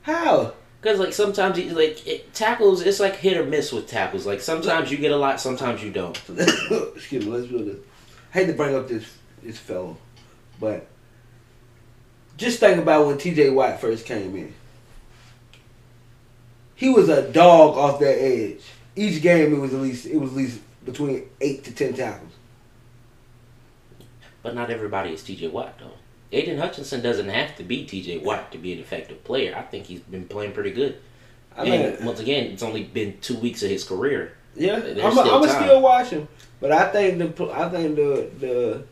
[0.03, 0.55] How?
[0.81, 4.25] Because like sometimes you like it, tackles, it's like hit or miss with tackles.
[4.27, 6.17] Like sometimes you get a lot, sometimes you don't.
[6.29, 7.31] Excuse me.
[7.31, 7.77] Let's do this.
[8.33, 9.05] I hate to bring up this
[9.43, 9.99] this fellow,
[10.59, 10.87] but
[12.39, 13.51] just think about when T.J.
[13.51, 14.55] Watt first came in.
[16.75, 18.63] He was a dog off that edge.
[18.97, 22.33] Each game, it was at least it was at least between eight to ten tackles.
[24.43, 25.49] But not everybody is T.J.
[25.49, 25.93] Watt though.
[26.33, 28.19] Aidan Hutchinson doesn't have to be T.J.
[28.19, 29.55] Watt to be an effective player.
[29.57, 31.01] I think he's been playing pretty good.
[31.57, 34.37] I mean, and once again, it's only been two weeks of his career.
[34.55, 36.29] yeah, there's I'm still gonna still watch him,
[36.61, 38.85] but I think the I think the the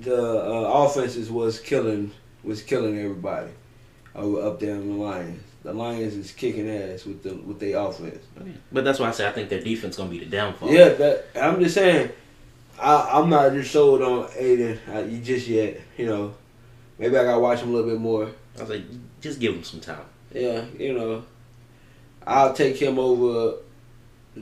[0.00, 2.12] the uh, offenses was killing
[2.44, 3.50] was killing everybody
[4.14, 5.42] up there in the Lions.
[5.62, 8.24] The Lions is kicking ass with the with their offense.
[8.70, 10.70] But that's why I say I think their defense gonna be the downfall.
[10.70, 12.10] Yeah, that I'm just saying.
[12.80, 15.80] I, I'm not just sold on Aidan uh, just yet.
[15.96, 16.34] You know,
[16.98, 18.30] maybe I gotta watch him a little bit more.
[18.56, 18.82] I was like,
[19.20, 20.04] just give him some time.
[20.32, 21.24] Yeah, you know,
[22.26, 23.58] I'll take him over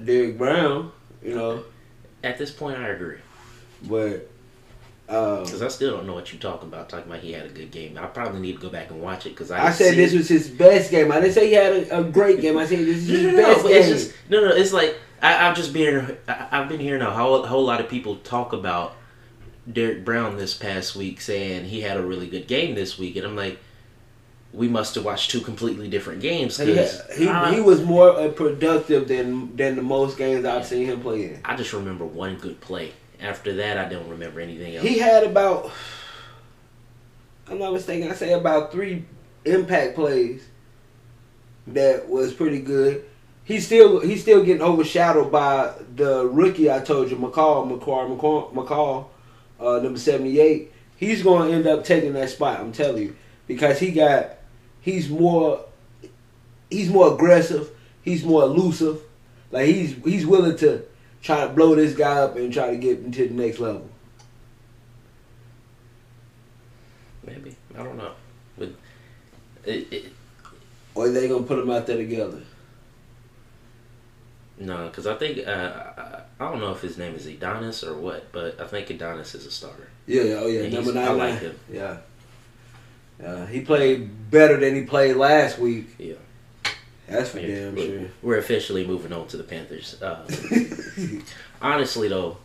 [0.05, 0.93] Derrick Brown.
[1.23, 1.65] You know,
[2.23, 3.19] At this point, I agree
[3.83, 4.29] but
[5.09, 6.89] um, because I still don't know what you're talking about.
[6.89, 7.97] Talking about he had a good game.
[7.99, 9.67] I probably need to go back and watch it because I.
[9.67, 10.17] I said this it.
[10.19, 11.13] was his best game.
[11.13, 12.57] I didn't say he had a, a great game.
[12.59, 13.79] I said this is No, his no, no, best but game.
[13.79, 14.49] it's just no, no.
[14.49, 16.17] It's like I, I've just been.
[16.29, 18.95] I, I've been hearing a whole, whole lot of people talk about
[19.71, 23.27] Derrick Brown this past week, saying he had a really good game this week, and
[23.27, 23.59] I'm like,
[24.53, 26.59] we must have watched two completely different games.
[26.59, 30.67] he, 'cause he, I, he was more uh, productive than than the most games I've
[30.67, 31.41] seen him play in.
[31.45, 32.93] I just remember one good play.
[33.21, 34.87] After that, I don't remember anything else.
[34.87, 35.71] He had about,
[37.49, 39.05] I'm not mistaken, I say about three
[39.47, 40.43] impact plays
[41.69, 43.05] that was pretty good.
[43.47, 48.53] He's still he's still getting overshadowed by the rookie I told you, McCall, McCall, McCall,
[48.53, 49.07] McCall
[49.61, 50.73] uh, number seventy eight.
[50.97, 52.59] He's going to end up taking that spot.
[52.59, 54.31] I'm telling you because he got
[54.81, 55.65] he's more
[56.71, 57.71] he's more aggressive.
[58.03, 59.01] He's more elusive.
[59.53, 60.83] Like he's he's willing to
[61.23, 63.89] try to blow this guy up and try to get him to the next level.
[67.25, 68.13] Maybe I don't know,
[68.59, 68.71] but
[69.65, 70.13] it, it,
[70.97, 72.43] Or they gonna put them out there together.
[74.59, 75.73] No, because I think uh,
[76.41, 79.47] I, don't know if his name is Adonis or what, but I think Adonis is
[79.47, 79.89] a starter.
[80.07, 81.09] Yeah, yeah, oh yeah, Yeah, number nine.
[81.09, 81.59] I like him.
[81.71, 81.97] Yeah.
[83.25, 85.89] Uh, he played better than he played last week.
[85.99, 86.15] Yeah.
[87.09, 88.09] That's for Yeah, damn we're- sure.
[88.23, 90.01] We're officially moving on to the Panthers.
[90.03, 90.27] Uh,
[91.63, 92.39] honestly, though,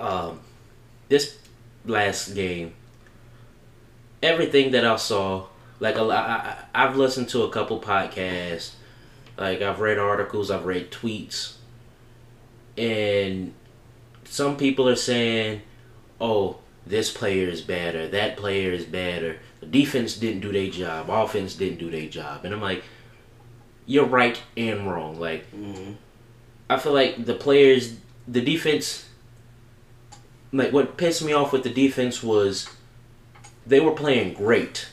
[0.00, 0.40] um,
[1.08, 1.38] this
[1.84, 2.74] last game,
[4.22, 5.46] everything that I saw,
[5.80, 8.72] like a I- I've listened to a couple podcasts,
[9.38, 11.54] like I've read articles, I've read tweets,
[12.76, 13.54] and
[14.24, 15.62] some people are saying,
[16.20, 21.08] "Oh, this player is better, that player is better." The defense didn't do their job,
[21.10, 22.82] offense didn't do their job, and I'm like,
[23.86, 25.96] "You're right and wrong." Like Mhm.
[26.70, 27.94] I feel like the players,
[28.26, 29.06] the defense,
[30.52, 32.68] like what pissed me off with the defense was
[33.66, 34.88] they were playing great,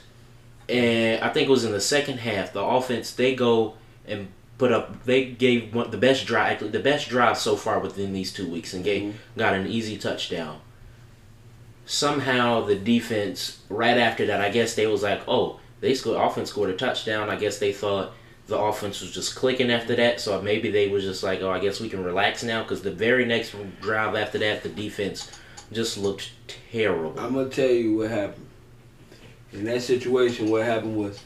[0.70, 2.54] and I think it was in the second half.
[2.54, 3.76] The offense they go
[4.08, 5.04] and put up.
[5.06, 8.50] They gave one the best drive, actually the best drive so far within these two
[8.50, 9.40] weeks, and gave mm-hmm.
[9.40, 10.60] got an easy touchdown.
[11.86, 16.20] Somehow the defense right after that, I guess they was like, oh, they scored.
[16.20, 17.30] Offense scored a touchdown.
[17.30, 18.14] I guess they thought
[18.48, 20.20] the offense was just clicking after that.
[20.20, 22.64] So maybe they was just like, oh, I guess we can relax now.
[22.64, 25.32] Because the very next drive after that, the defense
[25.72, 26.32] just looked
[26.72, 27.20] terrible.
[27.20, 28.48] I'm gonna tell you what happened.
[29.54, 31.20] In that situation, what happened was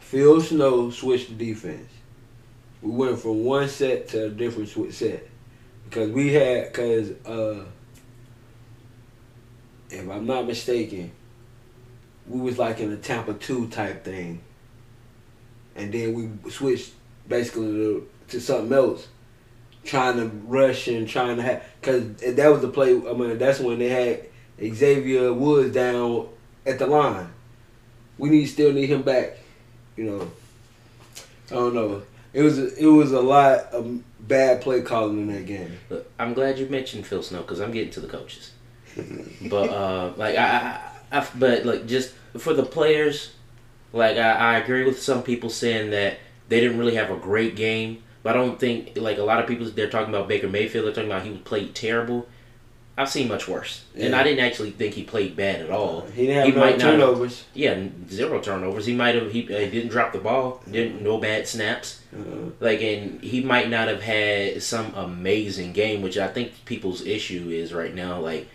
[0.00, 1.88] Phil Snow switched the defense.
[2.82, 5.28] We went from one set to a different swi- set
[5.84, 7.64] because we had because uh,
[9.90, 11.12] if I'm not mistaken,
[12.26, 14.40] we was like in a Tampa two type thing,
[15.76, 16.92] and then we switched
[17.28, 19.06] basically to, to something else,
[19.84, 22.94] trying to rush and trying to have because that was the play.
[22.94, 26.28] I mean, that's when they had Xavier Woods down
[26.66, 27.28] at the line.
[28.18, 29.38] We need still need him back.
[29.96, 30.30] You know,
[31.50, 32.02] I don't know.
[32.32, 35.78] It was it was a lot of bad play calling in that game.
[35.90, 38.52] Look, I'm glad you mentioned Phil Snow because I'm getting to the coaches.
[39.48, 43.32] but uh, like I, I, I, but like just for the players,
[43.92, 46.18] like I, I agree with some people saying that
[46.48, 48.02] they didn't really have a great game.
[48.22, 50.86] But I don't think like a lot of people they're talking about Baker Mayfield.
[50.86, 52.28] They're talking about he played terrible.
[52.96, 56.02] I've seen much worse, and I didn't actually think he played bad at all.
[56.14, 57.44] He didn't have He no might not- turnovers.
[57.54, 58.84] Yeah, zero turnovers.
[58.84, 59.32] He might have.
[59.32, 60.62] He, uh, didn't drop the ball.
[60.70, 62.00] Didn't no bad snaps.
[62.14, 67.04] Uh, Like, and he might not have had some amazing game, which I think people's
[67.06, 68.20] issue is right now.
[68.20, 68.46] Like,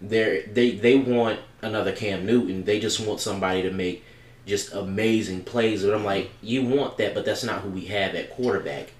[0.00, 2.64] they they they want another Cam Newton.
[2.64, 4.04] They just want somebody to make
[4.46, 5.84] just amazing plays.
[5.84, 8.92] But I'm like, you want that, but that's not who we have at quarterback.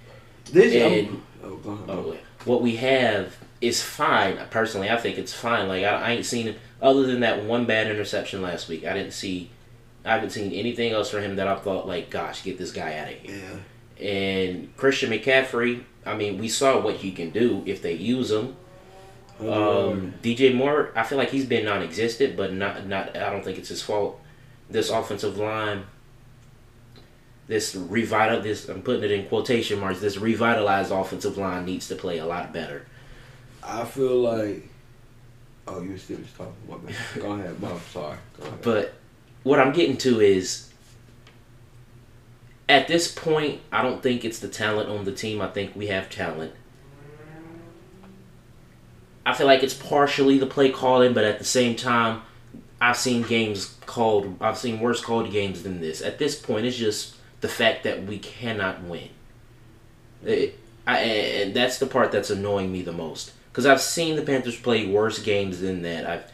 [0.52, 1.88] this And- I'm- oh, go ahead.
[1.88, 4.38] Oh, what we have is fine.
[4.50, 5.68] Personally, I think it's fine.
[5.68, 8.84] Like I, I ain't seen it other than that one bad interception last week.
[8.84, 9.50] I didn't see.
[10.04, 12.98] I haven't seen anything else for him that I thought like, gosh, get this guy
[12.98, 13.40] out of here.
[13.98, 14.04] Yeah.
[14.04, 18.56] And Christian McCaffrey, I mean, we saw what he can do if they use him.
[19.38, 23.16] Um, DJ Moore, I feel like he's been non-existent, but not not.
[23.16, 24.20] I don't think it's his fault.
[24.68, 25.84] This offensive line,
[27.46, 30.00] this revital, this I'm putting it in quotation marks.
[30.00, 32.86] This revitalized offensive line needs to play a lot better.
[33.62, 34.68] I feel like.
[35.66, 36.54] Oh, you were still was talking.
[36.68, 37.22] My bad.
[37.22, 37.80] Go ahead, Bob.
[37.92, 38.18] Sorry.
[38.62, 38.94] But
[39.44, 40.72] what I'm getting to is,
[42.68, 45.40] at this point, I don't think it's the talent on the team.
[45.40, 46.52] I think we have talent.
[49.24, 52.22] I feel like it's partially the play calling, but at the same time,
[52.80, 54.36] I've seen games called.
[54.40, 56.02] I've seen worse called games than this.
[56.02, 59.10] At this point, it's just the fact that we cannot win.
[60.24, 64.22] It, I, and that's the part that's annoying me the most because I've seen the
[64.22, 66.08] Panthers play worse games than that.
[66.08, 66.24] I've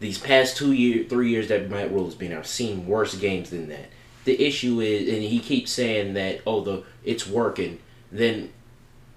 [0.00, 3.50] these past two year, three years that Matt Rhule has been, I've seen worse games
[3.50, 3.86] than that.
[4.24, 7.78] The issue is, and he keeps saying that, oh, the it's working.
[8.10, 8.52] Then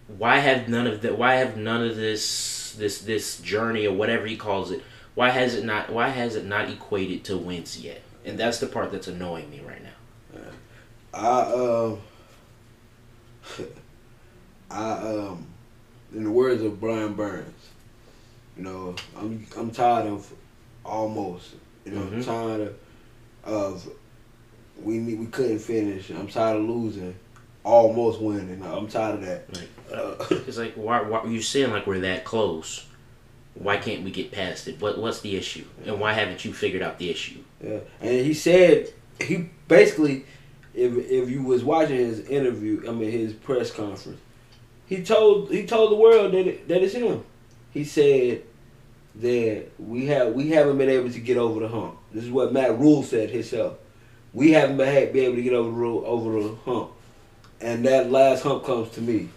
[0.08, 1.18] why have none of that?
[1.18, 4.84] Why have none of this, this, this journey or whatever he calls it?
[5.16, 5.90] Why has it not?
[5.90, 8.02] Why has it not equated to wins yet?
[8.26, 9.90] And that's the part that's annoying me right now.
[11.14, 12.02] I um
[14.70, 15.47] I um
[16.14, 17.70] in the words of Brian Burns,
[18.58, 20.32] you know, I'm I'm tired of
[20.86, 21.56] almost.
[21.86, 22.26] You know, I'm Mhm.
[22.26, 23.90] tired of, of
[24.82, 26.10] we we couldn't finish.
[26.10, 27.16] I'm tired of losing,
[27.64, 28.62] almost winning.
[28.64, 29.54] I'm tired of that.
[29.54, 30.16] Like, Uh,
[30.48, 31.02] it's like why?
[31.02, 32.86] Why you saying like we're that close?
[33.54, 34.80] Why can't we get past it?
[34.82, 35.66] What What's the issue?
[35.86, 37.40] And why haven't you figured out the issue?
[37.64, 38.90] Yeah, and he said
[39.22, 40.26] he basically,
[40.74, 44.20] if if you was watching his interview, I mean his press conference,
[44.88, 47.24] he told he told the world that it, that it's him.
[47.72, 48.44] He said
[49.16, 51.98] that we have we haven't been able to get over the hump.
[52.14, 53.78] This is what Matt Rhule said himself.
[54.34, 56.92] We haven't been, been able to get over the over the hump,
[57.60, 59.30] and that last hump comes to me.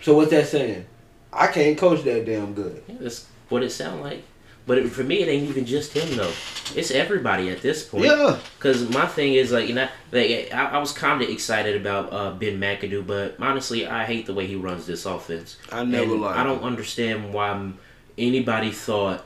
[0.00, 0.86] So what's that saying?
[1.32, 2.82] I can't coach that damn good.
[2.86, 4.22] Yeah, that's what it sound like.
[4.68, 6.30] But it, for me, it ain't even just him though.
[6.76, 8.04] It's everybody at this point.
[8.04, 8.38] Yeah.
[8.60, 12.12] Cause my thing is like you know, like I, I was kind of excited about
[12.12, 15.56] uh, Ben McAdoo, but honestly, I hate the way he runs this offense.
[15.72, 17.72] I never And liked I don't understand why
[18.18, 19.24] anybody thought.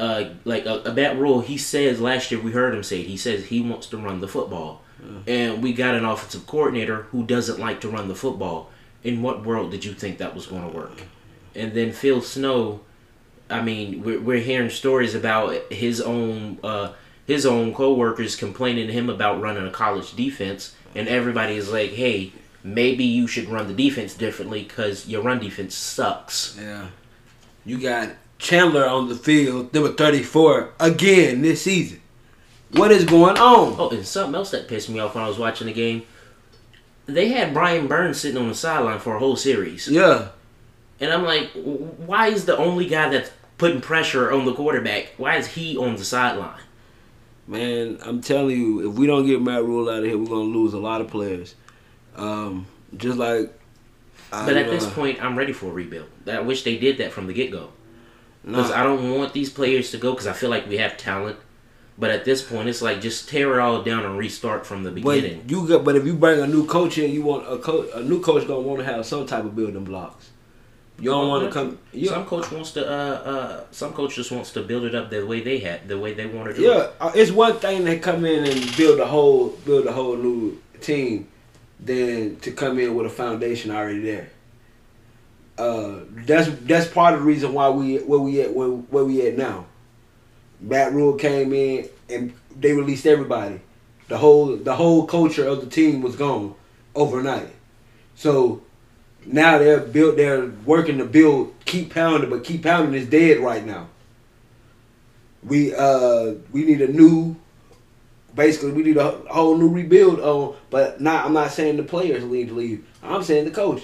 [0.00, 3.06] Uh, like a, Matt Rhule, he says last year we heard him say it.
[3.06, 4.82] He says he wants to run the football,
[5.28, 8.70] and we got an offensive coordinator who doesn't like to run the football.
[9.04, 11.02] In what world did you think that was going to work?
[11.54, 12.80] And then Phil Snow,
[13.50, 16.92] I mean, we're, we're hearing stories about his own uh,
[17.26, 21.90] his own coworkers complaining to him about running a college defense, and everybody is like,
[21.90, 22.32] "Hey,
[22.62, 26.88] maybe you should run the defense differently because your run defense sucks." Yeah.
[27.64, 32.00] You got Chandler on the field, number 34, again this season.
[32.72, 33.74] What is going on?
[33.78, 36.02] Oh, and something else that pissed me off when I was watching the game,
[37.06, 40.28] they had Brian Burns sitting on the sideline for a whole series, Yeah.
[41.00, 43.30] and I'm like, why is the only guy that's
[43.60, 45.12] putting pressure on the quarterback?
[45.18, 46.60] Why is he on the sideline?
[47.46, 50.50] Man, I'm telling you, if we don't get Matt Rhule out of here, we're going
[50.50, 51.54] to lose a lot of players.
[52.16, 53.52] Um, just like.
[54.30, 56.08] But I, at this uh, point, I'm ready for a rebuild.
[56.26, 57.70] I wish they did that from the get go.
[58.44, 60.96] Because nah, I don't want these players to go because I feel like we have
[60.96, 61.36] talent.
[61.98, 64.90] But at this point, it's like just tear it all down and restart from the
[64.90, 65.44] but beginning.
[65.48, 67.90] you got, but if you bring a new coach in, you want a coach.
[67.92, 70.30] A new coach gonna want to have some type of building blocks.
[71.00, 71.78] You don't want to come.
[71.92, 72.86] You, some coach wants to.
[72.86, 75.98] Uh, uh, some coach just wants to build it up the way they had, the
[75.98, 76.76] way they want to do it.
[76.76, 80.16] Yeah, uh, it's one thing to come in and build a whole build a whole
[80.16, 81.28] new team,
[81.78, 84.30] than to come in with a foundation already there.
[85.56, 89.26] Uh, that's that's part of the reason why we where we at where, where we
[89.26, 89.66] at now.
[90.60, 93.60] Matt Rhule came in and they released everybody.
[94.08, 96.54] The whole the whole culture of the team was gone
[96.94, 97.54] overnight.
[98.14, 98.62] So
[99.26, 100.16] now they're built.
[100.16, 101.54] They're working to build.
[101.64, 103.88] Keep pounding, but keep pounding is dead right now
[105.42, 107.36] we uh we need a new
[108.34, 112.24] basically we need a whole new rebuild on but not I'm not saying the players
[112.24, 112.86] need to leave.
[113.02, 113.82] I'm saying the coach.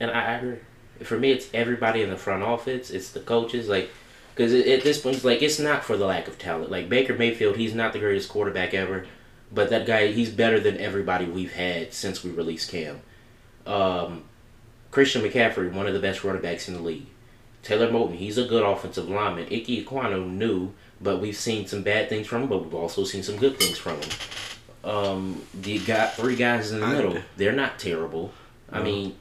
[0.00, 0.58] And I, agree.
[1.02, 2.90] For me, it's everybody in the front office.
[2.90, 3.90] It's the coaches, like,
[4.32, 6.70] because at this point, it's like it's not for the lack of talent.
[6.70, 9.06] Like Baker Mayfield, he's not the greatest quarterback ever,
[9.52, 13.00] but that guy, he's better than everybody we've had since we released Cam.
[13.66, 14.24] Um,
[14.90, 17.06] Christian McCaffrey, one of the best running backs in the league.
[17.62, 19.44] Taylor Moton, he's a good offensive lineman.
[19.46, 23.22] Ike Ekwonu, new, but we've seen some bad things from him, but we've also seen
[23.22, 24.10] some good things from him.
[24.84, 27.18] Um, you got three guys in the I- middle.
[27.36, 28.32] They're not terrible.
[28.70, 29.16] I mean,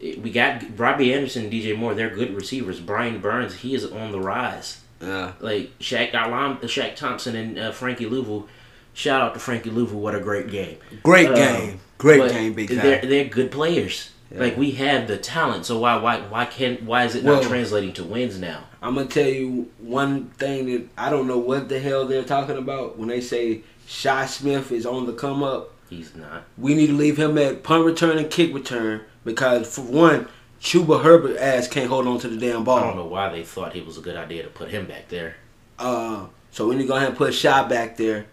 [0.00, 1.94] we got Robbie Anderson and DJ Moore.
[1.94, 2.78] They're good receivers.
[2.80, 4.80] Brian Burns, he is on the rise.
[5.00, 5.32] Yeah.
[5.40, 8.46] Like Shaq Alam, Shaq Thompson and uh, Frankie Luvu.
[8.94, 9.92] Shout out to Frankie Luvu.
[9.94, 10.76] What a great game.
[11.02, 11.80] Great Um, game.
[11.98, 14.10] Great game, big They're they're good players.
[14.34, 17.92] Like we have the talent, so why why why can't why is it not translating
[17.94, 18.64] to wins now?
[18.80, 22.56] I'm gonna tell you one thing that I don't know what the hell they're talking
[22.56, 25.70] about when they say Shi Smith is on the come up.
[25.90, 26.44] He's not.
[26.56, 30.28] We need to leave him at punt return and kick return because for one,
[30.60, 32.78] Chuba Hubbard ass can't hold on to the damn ball.
[32.78, 35.08] I don't know why they thought it was a good idea to put him back
[35.08, 35.36] there.
[35.78, 38.26] Uh, so we need to go ahead and put Shi back there.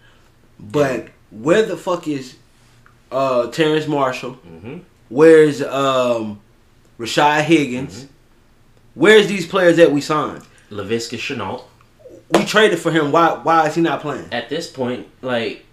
[0.60, 2.38] But where the fuck is
[3.12, 4.34] uh Terrace Marshall?
[4.34, 6.40] hmm Where's um
[7.00, 8.08] Rashad Higgins?
[8.94, 10.44] Where's these players that we signed?
[10.70, 11.64] Laviska Shenault.
[12.32, 13.12] We traded for him.
[13.12, 14.28] Why why is he not playing?
[14.32, 15.66] At this point, like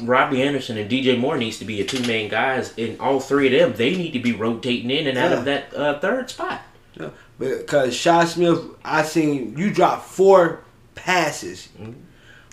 [0.00, 3.46] Robbie Anderson and DJ Moore needs to be your two main guys, and all three
[3.46, 6.62] of them they need to be rotating in and out of that uh, third spot.
[6.98, 10.60] Yeah, Because Shi Smith, I seen you drop four
[10.94, 11.68] passes.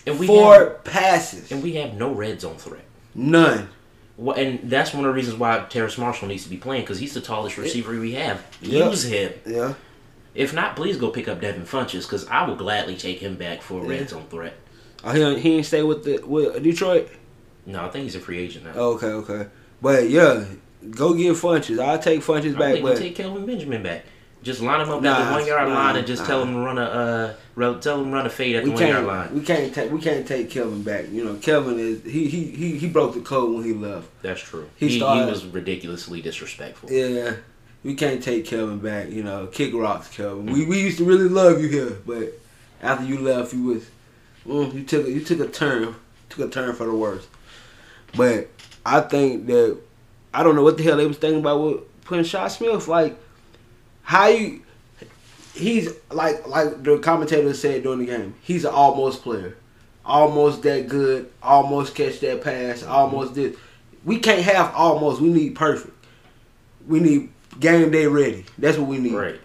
[0.06, 1.52] And we four have, passes.
[1.52, 2.84] and we have no red zone threat.
[3.14, 3.68] None.
[4.36, 7.14] And that's one of the reasons why Terrace Marshall needs to be playing because he's
[7.14, 8.44] the tallest receiver we have.
[8.60, 8.88] Yeah.
[8.88, 9.32] Use him.
[9.46, 9.74] Yeah.
[10.34, 13.62] If not, please go pick up Devin Funchess because I will gladly take him back
[13.62, 13.98] for a Yeah.
[13.98, 14.54] red zone threat.
[15.02, 17.08] Oh, he, he ain't stay with the with Detroit.
[17.66, 18.72] No, I think he's a free agent now.
[18.74, 19.48] Oh, okay, okay.
[19.80, 20.44] But yeah,
[20.90, 21.82] go get Funchess.
[21.82, 22.72] I'll take Funchess I back.
[22.74, 24.04] think But take Kelvin Benjamin back.
[24.42, 26.50] Just line them up at the one yard nah, line and just tell nah.
[26.50, 29.06] him to run a uh, tell to run a fade at the we one yard
[29.06, 29.34] line.
[29.34, 31.10] we can't take we can't take Kelvin back.
[31.10, 34.08] You know, Kelvin is he he he, he broke the code when he left.
[34.22, 34.70] That's true.
[34.76, 36.90] He He, he, was ridiculously disrespectful.
[36.90, 37.34] Yeah.
[37.82, 39.46] We can't take Kelvin back, you know.
[39.46, 40.52] Kick rocks, Kelvin.
[40.52, 42.34] We, we used to really love you here, but
[42.82, 43.90] after you left, you was
[44.46, 45.94] mm, you took you took a turn,
[46.28, 47.26] took a turn for the worse.
[48.16, 48.48] But
[48.84, 49.78] I think that
[50.32, 52.88] I don't know what the hell they was thinking about with putting Shi Smith.
[52.88, 53.18] Like
[54.10, 54.60] how you,
[55.54, 58.34] he's like like the commentator said during the game.
[58.42, 59.56] He's an almost player,
[60.04, 63.56] almost that good, almost catch that pass, almost this.
[64.04, 65.20] We can't have almost.
[65.20, 65.94] We need perfect.
[66.88, 68.46] We need game day ready.
[68.58, 69.14] That's what we need.
[69.14, 69.40] Right.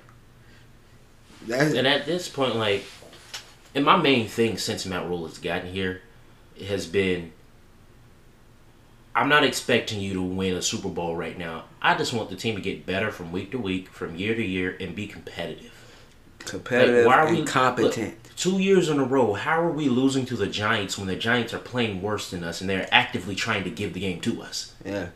[1.45, 2.86] That's, And at this point, like,
[3.75, 6.01] and my main thing since Matt Rhule has gotten here
[6.60, 7.32] has been
[9.15, 11.65] I'm not expecting you to win a Super Bowl right now.
[11.86, 14.43] I just want the team to get better from week to week, from year to
[14.43, 15.71] year, and be competitive.
[16.39, 18.15] competitive Like, why are and we- competent.
[18.24, 21.15] Look, two years in a row, how are we losing to the Giants when the
[21.15, 24.41] Giants are playing worse than us and they're actively trying to give the game to
[24.41, 24.74] us?
[24.84, 25.10] Yeah.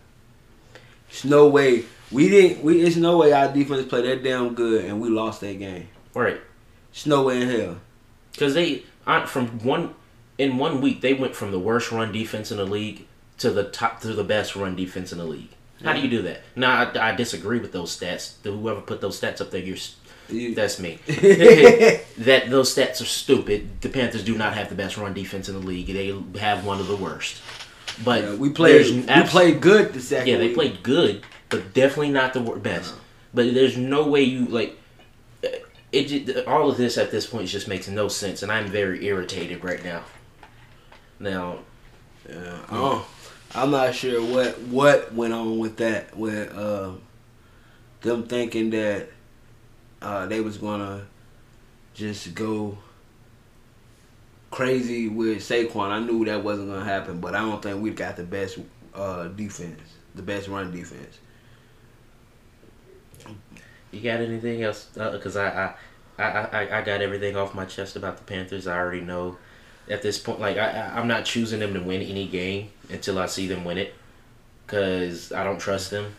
[1.09, 2.63] There's no way we didn't.
[2.63, 5.87] We there's no way our defense played that damn good and we lost that game.
[6.13, 6.39] Right.
[6.91, 7.77] There's no way in hell.
[8.31, 9.95] Because they uh, from one
[10.37, 13.07] in one week they went from the worst run defense in the league
[13.39, 15.49] to the top to the best run defense in the league.
[15.83, 16.41] How do you do that?
[16.55, 18.33] Now I, I disagree with those stats.
[18.43, 19.77] Whoever put those stats up there, you're.
[20.29, 20.53] You.
[20.53, 20.99] That's me.
[21.07, 23.81] that those stats are stupid.
[23.81, 25.87] The Panthers do not have the best run defense in the league.
[25.87, 27.41] They have one of the worst.
[28.03, 28.75] But Yeah, we played.
[28.75, 30.27] there's We abs- played good the second.
[30.27, 30.55] Yeah, they week.
[30.55, 32.91] played good, but definitely not the best.
[32.91, 33.01] Uh-huh.
[33.33, 34.77] But there's no way you like
[35.91, 36.47] it.
[36.47, 39.83] All of this at this point just makes no sense, and I'm very irritated right
[39.83, 40.03] now.
[41.19, 41.59] Now,
[42.29, 42.59] Yeah.
[42.71, 43.07] Oh,
[43.55, 46.15] I'm not sure what what went on with that.
[46.15, 46.91] With uh,
[48.01, 49.09] them thinking that
[50.01, 51.07] uh, they was gonna
[51.93, 52.77] just go
[54.51, 55.89] crazy with Saquon.
[55.89, 58.59] I knew that wasn't gonna happen, but I don't think we got the best
[58.93, 59.81] uh, defense,
[60.15, 61.19] the best run defense.
[63.91, 64.89] you got anything else?
[64.93, 65.73] Because I,
[66.17, 68.67] I, I, I, I got everything off my chest about the Panthers.
[68.67, 69.37] I already know.
[69.89, 73.17] At this point, like I, I- I'm not choosing them to win any game until
[73.19, 73.93] I see them win it,
[74.65, 76.13] because I don't trust them.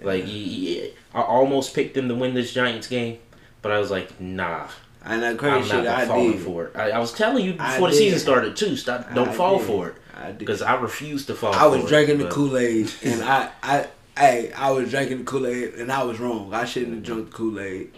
[0.00, 3.18] Like I almost picked them to win this Giants game,
[3.62, 4.68] but I was like, nah.
[5.04, 6.40] And that I'm crazy not shit I falling did.
[6.42, 6.76] for it.
[6.76, 7.98] I, I was telling you I before the did.
[7.98, 8.76] season started too.
[8.76, 9.14] Stop!
[9.14, 9.66] Don't I fall did.
[9.66, 11.54] for it because I refuse to fall.
[11.54, 13.86] I was for drinking it, the Kool Aid, and I, I,
[14.18, 16.52] hey, I was drinking the Kool Aid, and I was wrong.
[16.52, 17.92] I shouldn't have drunk the Kool Aid.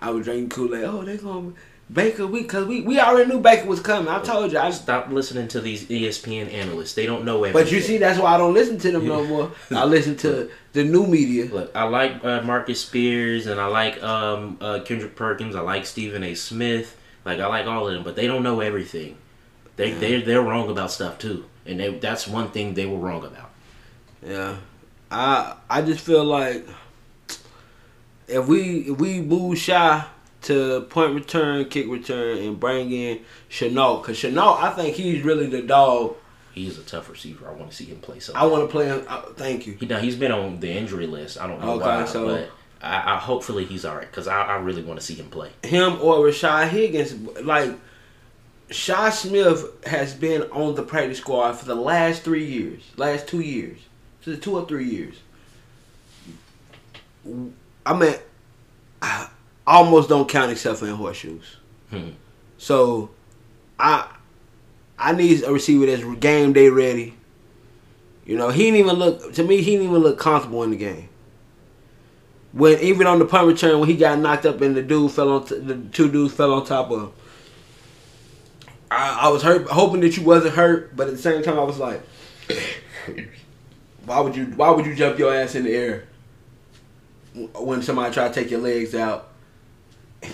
[0.00, 0.84] I was drinking Kool Aid.
[0.84, 1.52] Oh, they gonna,
[1.92, 4.08] Baker, we cause we, we already knew Baker was coming.
[4.08, 4.58] I told you.
[4.58, 6.94] I, stopped listening to these ESPN analysts.
[6.94, 7.64] They don't know everything.
[7.64, 9.52] but you see, that's why I don't listen to them no more.
[9.70, 11.44] I listen to the new media.
[11.44, 15.54] Look, I like uh, Marcus Spears and I like um, uh, Kendrick Perkins.
[15.54, 16.34] I like Stephen A.
[16.34, 16.96] Smith.
[17.24, 19.16] Like I like all of them, but they don't know everything.
[19.76, 23.24] They they they're wrong about stuff too, and they, that's one thing they were wrong
[23.24, 23.50] about.
[24.24, 24.56] Yeah,
[25.10, 26.66] I I just feel like
[28.26, 29.72] if we if we move Shi
[30.46, 33.20] to point return, kick return, and bring in
[33.50, 36.16] Shenault, cause Shenault, I think he's really the dog.
[36.52, 37.48] He's a tough receiver.
[37.48, 38.18] I want to see him play.
[38.18, 39.04] So I want to play him.
[39.06, 39.74] Uh, thank you.
[39.78, 41.38] he now he's been on the injury list.
[41.38, 42.50] I don't know Okay, why, so- but
[42.82, 45.50] I, I hopefully he's all right because I, I really want to see him play.
[45.62, 47.72] Him or Rashad Higgins, like
[48.70, 53.40] Shi Smith has been on the practice squad for the last three years, last two
[53.40, 53.78] years,
[54.22, 55.16] so two or three years.
[57.84, 58.14] I mean,
[59.02, 59.28] I
[59.66, 61.56] almost don't count except for in horseshoes.
[61.90, 62.10] Hmm.
[62.58, 63.10] So,
[63.78, 64.08] I
[64.98, 67.14] I need a receiver that's game day ready.
[68.24, 69.58] You know, he didn't even look to me.
[69.62, 71.08] He didn't even look comfortable in the game.
[72.52, 75.30] When even on the punt return, when he got knocked up and the dude fell
[75.30, 77.12] on, t- the two dudes fell on top of him.
[78.90, 81.64] I, I was hurt, hoping that you wasn't hurt, but at the same time, I
[81.64, 82.02] was like,
[84.06, 84.46] why would you?
[84.46, 86.04] Why would you jump your ass in the air
[87.54, 89.28] when somebody try to take your legs out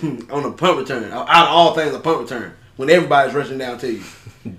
[0.31, 1.11] on a punt return?
[1.11, 4.03] Out of all things, a punt return when everybody's rushing down to you.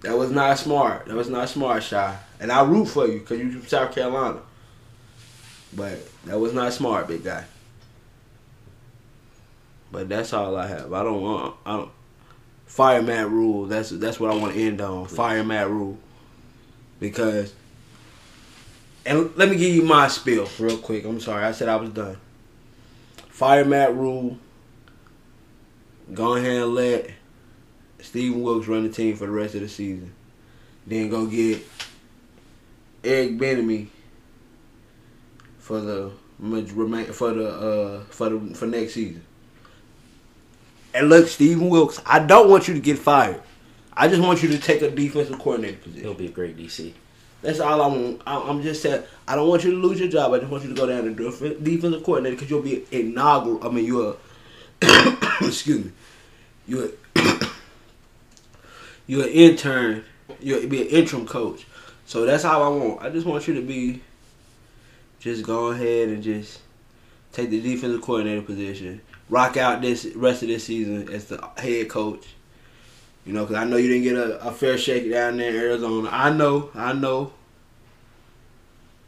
[0.00, 1.06] That was not smart.
[1.06, 1.96] That was not smart, Shi.
[2.40, 4.40] And I root for you because you're from South Carolina.
[5.74, 7.44] But that was not smart, big guy.
[9.92, 10.92] But that's all I have.
[10.92, 11.56] I don't want.
[11.66, 11.90] I don't.
[12.66, 13.66] Fire Matt Rhule.
[13.66, 15.06] That's that's what I want to end on.
[15.06, 15.98] Fire Matt Rhule.
[16.98, 17.52] Because.
[19.04, 21.04] And let me give you my spiel real quick.
[21.04, 21.44] I'm sorry.
[21.44, 22.16] I said I was done.
[23.40, 24.36] Fire Matt Rhule.
[26.12, 27.10] Go ahead and let
[27.98, 30.12] Stephen Wilks run the team for the rest of the season.
[30.86, 31.66] Then go get
[33.02, 33.86] Eric Bieniemy
[35.58, 36.12] for the
[37.14, 39.24] for the uh for the for next season.
[40.92, 43.40] And look, Stephen Wilks, I don't want you to get fired.
[43.94, 46.02] I just want you to take a defensive coordinator position.
[46.02, 46.92] He'll be a great DC.
[47.42, 48.22] That's all I want.
[48.26, 49.02] I- I'm just saying.
[49.26, 50.32] I don't want you to lose your job.
[50.32, 53.66] I just want you to go down do a defensive coordinator because you'll be inaugural.
[53.66, 54.16] I mean, you're.
[55.40, 55.92] Excuse me.
[56.66, 56.90] You're.
[59.06, 60.04] you're an intern.
[60.40, 61.66] You'll be an interim coach.
[62.06, 63.02] So that's all I want.
[63.02, 64.02] I just want you to be.
[65.18, 66.60] Just go ahead and just
[67.32, 69.00] take the defensive coordinator position.
[69.28, 72.26] Rock out this rest of this season as the head coach.
[73.24, 75.56] You know, because I know you didn't get a, a fair shake down there in
[75.56, 76.08] Arizona.
[76.10, 77.32] I know, I know,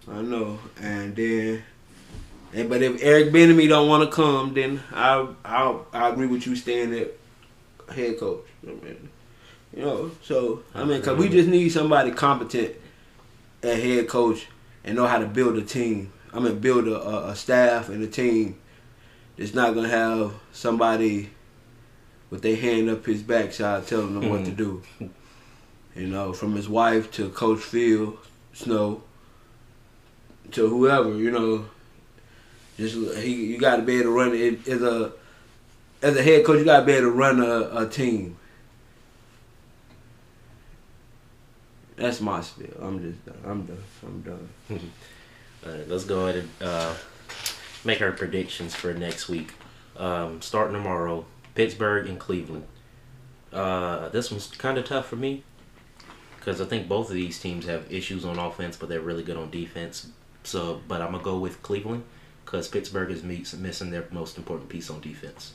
[0.08, 0.58] I know.
[0.80, 1.62] And then,
[2.52, 6.46] and, but if Eric Bieniemy don't want to come, then I I I agree with
[6.46, 7.12] you staying at
[7.94, 8.44] head coach.
[8.62, 12.74] You know, so I mean, cause we just need somebody competent
[13.62, 14.46] at head coach
[14.84, 16.12] and know how to build a team.
[16.34, 18.58] I mean, build a, a, staff and a team
[19.36, 21.30] that's not gonna have somebody
[22.32, 24.82] with their hand up his backside telling him what to do.
[25.94, 28.16] You know, from his wife to Coach Phil
[28.54, 29.02] Snow
[30.52, 31.66] to whoever, you know.
[32.78, 35.12] Just he, you got to be able to run it as a
[36.00, 36.60] as a head coach.
[36.60, 38.38] You got to be able to run a, a team.
[41.96, 42.74] That's my spiel.
[42.80, 43.36] I'm just done.
[43.44, 43.84] I'm done.
[44.02, 44.48] I'm done.
[45.66, 46.94] All right, let's go ahead and uh,
[47.84, 49.52] make our predictions for next week.
[49.98, 52.66] Um, starting tomorrow, Pittsburgh and Cleveland.
[53.52, 55.44] Uh, this one's kind of tough for me
[56.38, 59.36] because I think both of these teams have issues on offense, but they're really good
[59.36, 60.08] on defense.
[60.44, 62.04] So, but I'm gonna go with Cleveland
[62.44, 65.52] because Pittsburgh is miss- missing their most important piece on defense.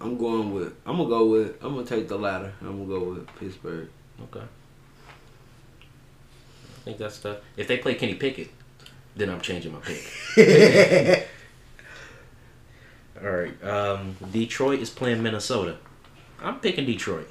[0.00, 0.74] I'm going with.
[0.86, 1.62] I'm gonna go with.
[1.62, 2.52] I'm gonna take the latter.
[2.60, 3.88] I'm gonna go with Pittsburgh.
[4.22, 4.44] Okay.
[5.80, 7.38] I think that's tough.
[7.56, 8.50] If they play Kenny Pickett,
[9.16, 11.28] then I'm changing my pick.
[13.22, 13.64] All right.
[13.64, 15.76] Um, Detroit is playing Minnesota.
[16.40, 17.30] I'm picking Detroit.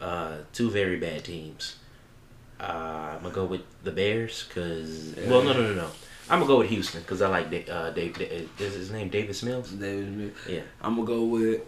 [0.00, 1.76] uh, two very bad teams.
[2.58, 5.90] Uh, I'm gonna go with the Bears because well no no no no
[6.30, 8.18] I'm gonna go with Houston because I like Da- uh, Dave.
[8.20, 9.70] Is his name Davis Mills?
[9.70, 10.46] David Smith.
[10.48, 10.60] Yeah.
[10.80, 11.62] I'm gonna go with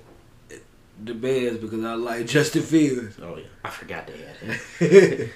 [1.05, 3.17] the Bears because I like Justin Fields.
[3.23, 5.31] Oh yeah, I forgot they had him.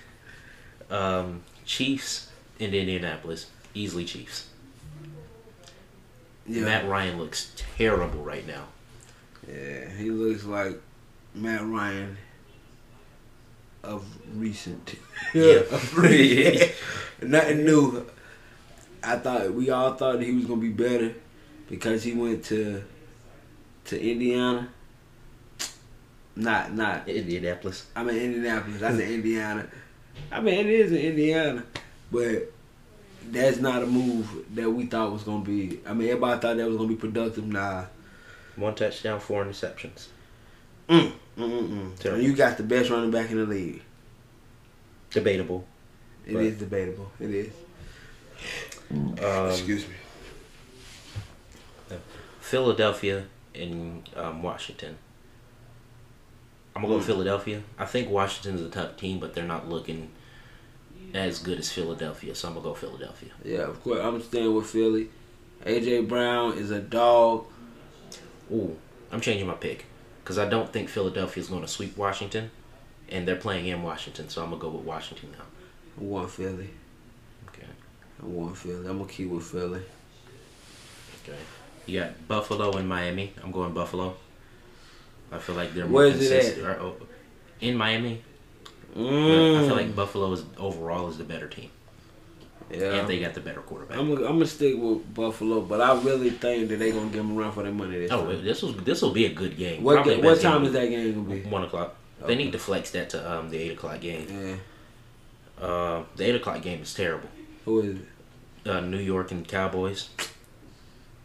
[0.91, 4.49] um, Chiefs in Indianapolis, easily Chiefs.
[6.47, 6.65] Yeah.
[6.65, 8.65] Matt Ryan looks terrible right now.
[9.47, 10.81] Yeah, he looks like
[11.35, 12.17] Matt Ryan
[13.83, 14.05] of
[14.35, 14.95] recent.
[15.35, 15.61] Yeah.
[15.71, 16.73] of recent.
[17.23, 18.07] Nothing new.
[19.03, 21.15] I thought we all thought he was gonna be better
[21.69, 22.83] because he went to
[23.87, 24.69] to Indiana.
[26.37, 27.87] Not not Indianapolis.
[27.95, 28.83] I mean Indianapolis.
[28.83, 29.67] I said Indiana.
[30.31, 31.65] I mean it is in Indiana,
[32.11, 32.53] but
[33.31, 35.81] that's not a move that we thought was gonna be.
[35.87, 37.47] I mean everybody thought that was gonna be productive.
[37.47, 37.85] Nah.
[38.57, 40.09] One touchdown, four interceptions.
[40.89, 42.23] Mm, mm, mm, mm.
[42.23, 43.83] You got the best running back in the league.
[45.11, 45.67] Debatable.
[46.27, 47.11] It is debatable.
[47.21, 47.53] It is.
[48.91, 49.15] Um,
[49.51, 49.95] Excuse me.
[52.41, 54.99] Philadelphia and um, Washington.
[56.75, 57.63] I'm gonna go with Philadelphia.
[57.79, 60.11] I think Washington's a tough team, but they're not looking
[61.15, 63.31] as good as Philadelphia, so I'm gonna go Philadelphia.
[63.45, 64.01] Yeah, of course.
[64.01, 65.11] I'm staying with Philly.
[65.65, 67.47] AJ Brown is a dog.
[68.53, 68.77] Ooh,
[69.13, 69.87] I'm changing my pick
[70.23, 72.51] because I don't think Philadelphia is going to sweep Washington,
[73.09, 75.45] and they're playing in Washington, so I'm gonna go with Washington now.
[75.97, 76.71] Want Philly.
[78.23, 78.87] Okay, I want Philly.
[78.89, 79.81] I'm gonna keep with Philly.
[81.25, 81.39] okay.
[81.87, 83.33] You got Buffalo and Miami.
[83.43, 84.15] I'm going Buffalo.
[85.33, 86.67] I feel like they're more Where's it consistent.
[86.67, 86.79] at?
[86.79, 86.97] or- oh,
[87.61, 88.23] In Miami,
[88.97, 89.63] Mm.
[89.63, 91.71] I feel like Buffalo is overall is the better team,
[92.73, 92.95] yeah.
[92.95, 93.97] and they got the better quarterback.
[93.99, 97.19] I'm gonna, I'm gonna stick with Buffalo, but I really think that they're gonna give
[97.19, 98.45] them a run for their money this Oh, time.
[98.45, 99.85] this will this will be a good game.
[99.85, 101.49] What Probably ga- what best game time is that game gonna be?
[101.49, 101.95] One o'clock.
[102.23, 102.35] Okay.
[102.35, 104.27] They need to flex that to um the eight o'clock game.
[105.61, 105.65] Yeah.
[105.65, 107.29] Uh, the eight o'clock game is terrible.
[107.71, 108.69] Who is it?
[108.69, 110.09] Uh, New York and Cowboys.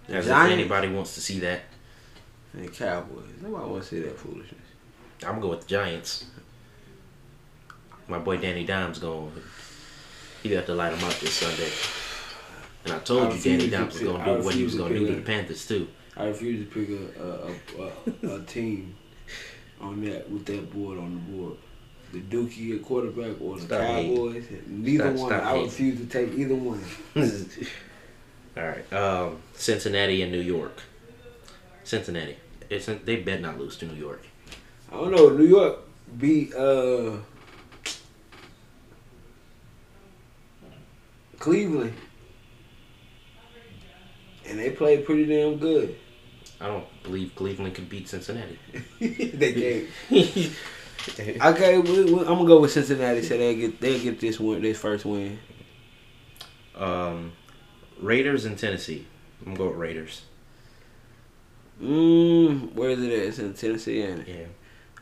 [0.08, 1.62] As if anybody wants to see that,
[2.54, 3.26] And Cowboys.
[3.42, 4.62] Nobody wants to see that foolishness.
[5.24, 6.26] I'm gonna go with the Giants.
[8.08, 9.32] My boy Danny Dimes going.
[10.44, 11.72] He got to light him up this Sunday.
[12.84, 15.08] And I told I you Danny Dimes was gonna do what he was gonna do
[15.08, 15.88] to the Panthers too.
[16.16, 18.96] I refuse to pick a a, a, a, a team
[19.82, 21.58] on that with that board on the board.
[22.14, 23.82] The Dookie at quarterback or the Stop.
[23.82, 24.46] Cowboys.
[24.68, 25.30] Neither Stop- one.
[25.40, 26.84] stop I refuse to take either one.
[28.58, 30.82] All right, um, Cincinnati and New York.
[31.84, 32.38] Cincinnati.
[32.70, 34.24] It's they bet not lose to New York.
[34.92, 35.30] I don't know.
[35.30, 35.80] New York
[36.18, 37.18] beat uh
[41.40, 41.94] Cleveland,
[44.48, 45.96] and they played pretty damn good.
[46.62, 48.58] I don't believe Cleveland can beat Cincinnati.
[49.00, 50.52] they can't.
[51.42, 53.22] Okay, we, we, I'm gonna go with Cincinnati.
[53.22, 55.40] So they get they get this one, this first win.
[56.76, 57.34] um,
[58.00, 59.08] Raiders and Tennessee.
[59.42, 60.24] I'm gonna go with Raiders.
[61.82, 63.20] Mm, where is it at?
[63.28, 64.02] It's in Tennessee?
[64.02, 64.46] Yeah.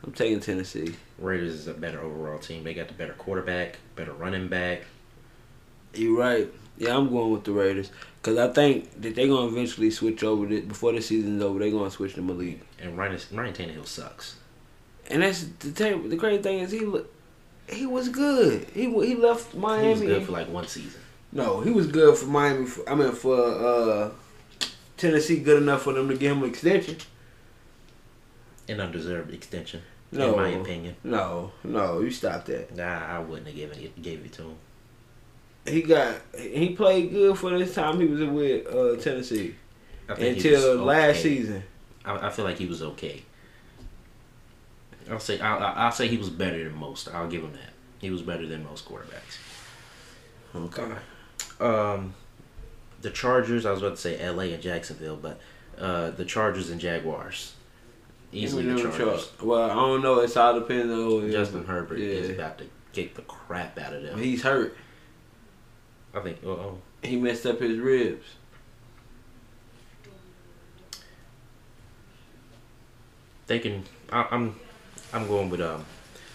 [0.03, 0.95] I'm taking Tennessee.
[1.17, 2.63] Raiders is a better overall team.
[2.63, 4.83] They got the better quarterback, better running back.
[5.93, 6.51] You're right.
[6.77, 7.91] Yeah, I'm going with the Raiders
[8.21, 10.45] because I think that they're gonna eventually switch over.
[10.47, 12.61] The, before the season's over, they're gonna switch to Malik.
[12.79, 14.37] And Ryan, Ryan Tannehill sucks.
[15.09, 16.09] And that's the terrible.
[16.09, 17.13] The crazy thing is he look,
[17.69, 18.65] he was good.
[18.73, 19.83] He he left Miami.
[19.83, 21.01] He was good for like one season.
[21.31, 22.65] no, he was good for Miami.
[22.65, 24.11] For, I mean for uh,
[24.97, 26.97] Tennessee, good enough for them to give him an extension.
[28.69, 29.81] An undeserved extension,
[30.13, 30.95] No, in my opinion.
[31.03, 32.73] No, no, you stop that.
[32.73, 34.55] Nah, I wouldn't have given it, gave it to him.
[35.65, 39.55] He got he played good for this time he was with uh, Tennessee
[40.09, 41.63] I think he was until last season.
[42.05, 43.23] I, I feel like he was okay.
[45.09, 47.07] I'll say I'll, I'll say he was better than most.
[47.13, 47.73] I'll give him that.
[47.99, 49.37] He was better than most quarterbacks.
[50.55, 50.91] Okay.
[51.59, 52.13] Um,
[53.01, 53.65] the Chargers.
[53.65, 54.53] I was about to say L.A.
[54.53, 55.39] and Jacksonville, but
[55.77, 57.53] uh, the Chargers and Jaguars.
[58.31, 59.31] Easily the Give me them Chargers.
[59.37, 60.19] Char- Well, I don't know.
[60.19, 61.31] It's all depends on who.
[61.31, 64.19] Justin Herbert is about to kick the crap out of them.
[64.19, 64.75] He's hurt.
[66.13, 66.43] I think.
[66.45, 66.77] Oh.
[67.01, 68.25] He messed up his ribs.
[73.47, 73.83] they can.
[74.11, 74.55] I, I'm
[75.13, 75.85] I'm going with um.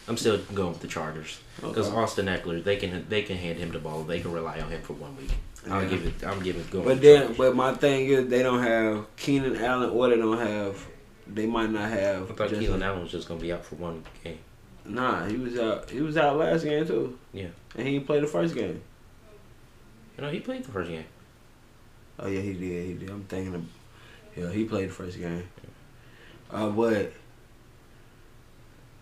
[0.06, 1.96] I'm still going with the Chargers because Okay.
[1.98, 4.04] Austin Ekeler, they can they can hand him the ball.
[4.04, 5.30] They can rely on him for one week.
[5.70, 5.88] I'll Yeah.
[5.88, 6.24] give it.
[6.26, 6.86] I'm giving going.
[6.86, 10.82] But then, but my thing is they don't have Keenan Allen or they don't have.
[11.26, 12.22] They might not have.
[12.22, 14.38] I thought Justin- Keenan Allen was just gonna be out for one game.
[14.86, 15.90] Nah, he was out.
[15.90, 17.18] He was out last game too.
[17.34, 17.48] Yeah.
[17.76, 18.80] and he didn't play the first game.
[20.16, 21.04] You know, he played the first game.
[22.18, 22.86] Oh yeah, he did.
[22.86, 23.10] He did.
[23.10, 23.64] I'm thinking of.
[24.36, 25.46] Yeah, he played the first game.
[26.50, 27.12] Uh, but.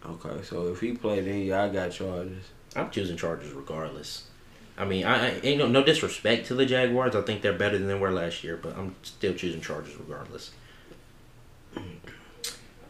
[0.09, 2.44] Okay, so if he played, then yeah, I got Chargers.
[2.76, 4.28] I'm choosing Chargers regardless.
[4.78, 7.16] I mean, I, I ain't no, no disrespect to the Jaguars.
[7.16, 10.52] I think they're better than they were last year, but I'm still choosing Chargers regardless.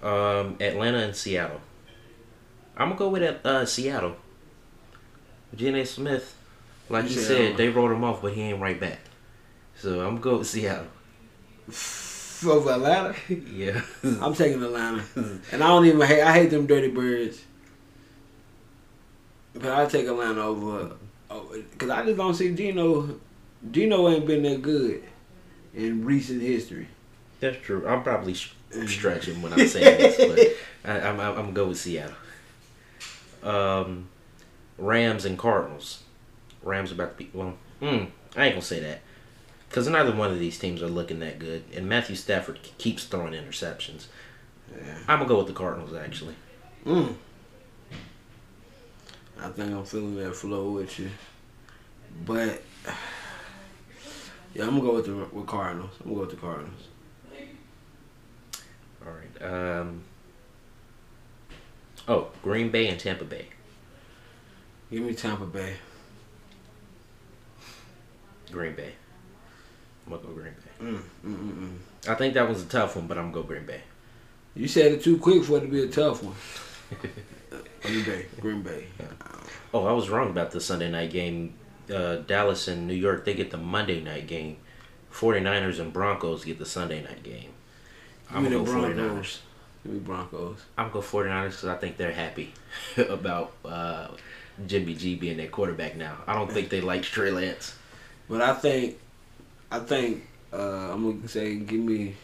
[0.03, 1.61] Um, Atlanta and Seattle.
[2.77, 4.17] I'm gonna go with uh, Seattle.
[5.55, 6.37] Geno Smith,
[6.89, 8.99] like you said, they wrote him off, but he ain't right back.
[9.77, 10.89] So I'm gonna go with Seattle.
[12.47, 13.81] Over Atlanta, Yeah.
[14.21, 15.03] I'm taking Atlanta,
[15.53, 16.23] and I don't even hate.
[16.23, 17.43] I hate them dirty birds,
[19.55, 20.97] but I take Atlanta over.
[21.29, 23.19] Because I just don't see Geno.
[23.71, 25.03] Geno ain't been that good
[25.75, 26.89] in recent history.
[27.41, 27.87] That's true.
[27.87, 28.55] I'm probably sh-
[28.87, 30.17] stretching when I'm saying this,
[30.85, 32.15] but I, I'm, I'm, I'm gonna go with Seattle.
[33.43, 34.09] Um,
[34.79, 36.03] Rams and Cardinals.
[36.63, 37.55] Rams about to be well.
[37.81, 39.01] Mm, I ain't gonna say that
[39.69, 43.33] because neither one of these teams are looking that good, and Matthew Stafford keeps throwing
[43.33, 44.07] interceptions.
[44.75, 44.99] Yeah.
[45.09, 46.35] I'm gonna go with the Cardinals actually.
[46.85, 47.15] Mm.
[49.39, 51.11] I think I'm feeling that flow with you,
[52.25, 52.63] but
[54.55, 55.91] yeah, I'm gonna go with the with Cardinals.
[56.01, 56.89] I'm gonna go with the Cardinals.
[59.05, 59.53] All right.
[59.53, 60.03] Um.
[62.09, 63.47] Oh, Green Bay and Tampa Bay.
[64.91, 65.75] Give me Tampa Bay.
[68.51, 68.93] Green Bay.
[70.07, 70.85] I'm gonna go Green Bay.
[70.85, 72.11] Mm, mm, mm, mm.
[72.11, 73.81] I think that was a tough one, but I'm gonna go Green Bay.
[74.55, 76.35] You said it too quick for it to be a tough one.
[77.83, 78.27] Green Bay.
[78.41, 78.87] Green Bay.
[79.75, 81.55] Oh, I was wrong about the Sunday night game.
[81.93, 84.57] Uh, Dallas and New York, they get the Monday night game.
[85.13, 87.51] 49ers and Broncos get the Sunday night game.
[88.31, 88.95] I'm going to the go 49ers.
[88.97, 89.43] Broncos.
[89.83, 90.59] Give me Broncos.
[90.77, 92.53] I'm going to go 49ers because I think they're happy
[92.97, 94.09] about uh,
[94.67, 96.17] Jimmy G being their quarterback now.
[96.27, 97.77] I don't think they like Trey Lance.
[98.29, 98.99] But I think,
[99.71, 102.15] I think uh, I'm gonna say give me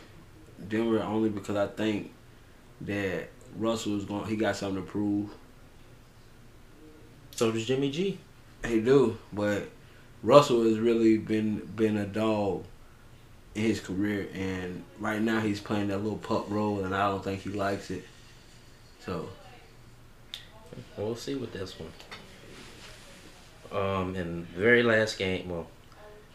[0.68, 2.12] Denver only because I think
[2.82, 4.26] that Russell is going.
[4.26, 5.30] He got something to prove.
[7.34, 8.18] So does Jimmy G.
[8.64, 9.68] He do, but
[10.22, 12.64] Russell has really been been a dog
[13.55, 17.24] in his career, and right now he's playing that little pup role, and I don't
[17.24, 18.05] think he likes it.
[19.05, 19.28] So
[20.97, 21.93] We'll see with this one.
[23.72, 25.66] Um, and very last game, well,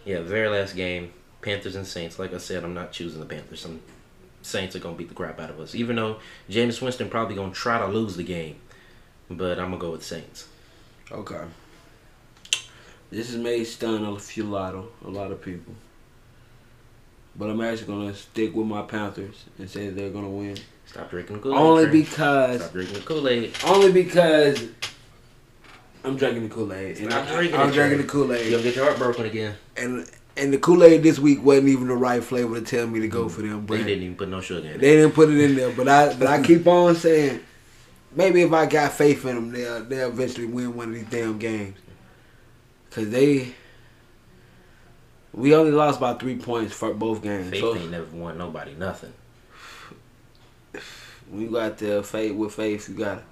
[0.07, 2.17] yeah, very last game, Panthers and Saints.
[2.17, 3.59] Like I said, I'm not choosing the Panthers.
[3.59, 3.81] Some
[4.41, 7.53] Saints are gonna beat the crap out of us, even though Jameis Winston probably gonna
[7.53, 8.55] try to lose the game.
[9.29, 10.47] But I'm gonna go with Saints.
[11.11, 11.41] okay,
[13.11, 15.73] this has may stun a few lot of a lot of people,
[17.35, 20.57] but I'm actually gonna stick with my Panthers and say they're gonna win.
[20.85, 21.57] Stop drinking Kool Aid.
[21.57, 23.53] Only because stop drinking Kool Aid.
[23.65, 24.63] only because
[26.07, 28.51] I'm drinking the Kool Aid, and Stop I, drinking I'm drinking the Kool You Aid.
[28.51, 29.55] gonna get your heart broken again.
[29.75, 32.99] and and the Kool Aid this week wasn't even the right flavor to tell me
[33.01, 33.31] to go mm.
[33.31, 33.65] for them.
[33.65, 34.79] They didn't even put no sugar in it.
[34.79, 35.71] they didn't put it in there.
[35.71, 37.41] But I but I keep on saying,
[38.15, 41.37] maybe if I got faith in them, they'll they'll eventually win one of these damn
[41.37, 41.77] games.
[42.91, 43.53] Cause they,
[45.33, 47.49] we only lost by three points for both games.
[47.51, 49.13] Faith so ain't never won nobody nothing.
[51.29, 53.23] when you got the faith with faith, you got.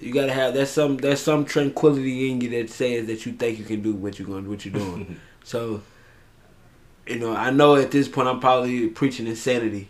[0.00, 3.58] You gotta have there's some there's some tranquility in you that says that you think
[3.58, 5.20] you can do what you're going what you're doing.
[5.44, 5.82] So,
[7.04, 9.88] you know, I know at this point I'm probably preaching insanity,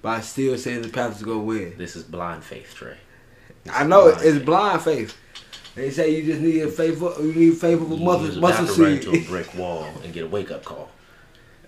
[0.00, 1.74] but I still saying the Panthers gonna win.
[1.76, 2.96] This is blind faith, Trey.
[3.64, 4.46] This I know blind it's faith.
[4.46, 5.18] blind faith.
[5.74, 8.36] They say you just need a faithful, you need faith of a You mother, was
[8.38, 10.88] mustard about to a brick wall and get a wake up call.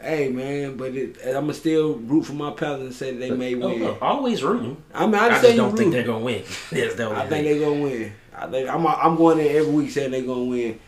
[0.01, 3.31] Hey man, but it, I'm gonna still root for my Panthers and say that they
[3.31, 3.83] may Oh, win.
[3.85, 4.83] look, always rooting.
[4.95, 6.43] I mean, I, I just just don't think they're gonna win.
[6.71, 8.13] That's the I think they're gonna win.
[8.37, 10.79] I think I'm I'm going there every week saying they're gonna win,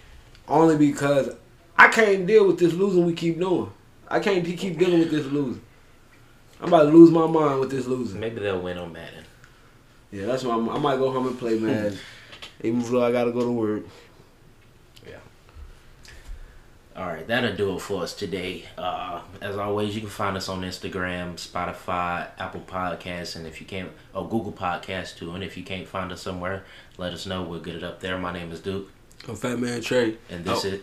[0.48, 1.30] only because
[1.76, 3.70] I can't deal with this losing we keep doing.
[4.08, 5.62] I can't keep dealing with this losing.
[6.60, 8.20] I'm about to lose my mind with this losing.
[8.20, 9.24] Maybe they'll win on Madden.
[10.12, 11.96] Yeah, that's why I'm, I might go home and play Madden,
[12.62, 13.82] even though I gotta go to work.
[17.00, 18.66] All right, that'll do it for us today.
[18.76, 23.66] Uh, as always, you can find us on Instagram, Spotify, Apple Podcasts, and if you
[23.66, 25.32] can't, oh Google Podcasts too.
[25.34, 26.62] And if you can't find us somewhere,
[26.98, 27.42] let us know.
[27.42, 28.18] We'll get it up there.
[28.18, 28.90] My name is Duke,
[29.26, 30.18] I'm Fat Man Trey.
[30.28, 30.68] and this Oh.
[30.68, 30.80] is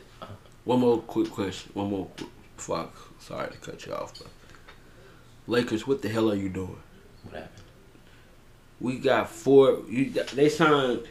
[0.66, 1.70] One more quick question.
[1.76, 2.08] One more.
[2.58, 2.96] Fuck.
[3.20, 4.28] Sorry to cut you off, but
[5.46, 6.80] Lakers, what the hell are you doing?
[7.26, 7.64] what happened.
[8.82, 9.84] We got four.
[9.88, 11.04] You, they signed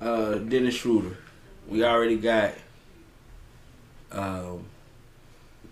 [0.00, 1.16] uh, Dennis Schroeder.
[1.66, 2.54] We already got
[4.12, 4.64] um,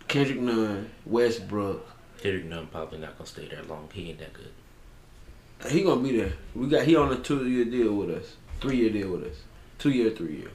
[0.09, 1.87] Kendrick Nunn, Westbrook.
[2.21, 3.89] Kendrick Nunn probably not gonna stay there long.
[3.93, 5.71] He ain't that good.
[5.71, 6.33] He gonna be there.
[6.55, 9.37] We got he on a two year deal with us, three year deal with us,
[9.79, 10.51] two year, three year.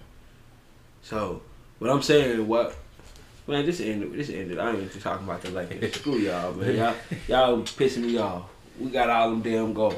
[1.02, 1.42] So,
[1.80, 2.76] what I'm saying, what
[3.48, 4.14] man, this ended.
[4.14, 4.60] This ended.
[4.60, 5.96] I ain't even talking about that like.
[5.96, 6.76] Screw y'all, man.
[6.76, 6.96] Y'all,
[7.28, 8.44] y'all pissing me off.
[8.80, 9.98] We got all them damn guards.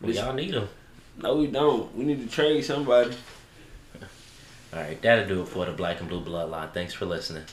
[0.00, 0.68] Well, y'all need them.
[1.18, 1.94] No, we don't.
[1.94, 3.14] We need to trade somebody.
[4.72, 6.72] All right, that'll do it for the Black and Blue Bloodline.
[6.72, 7.44] Thanks for listening.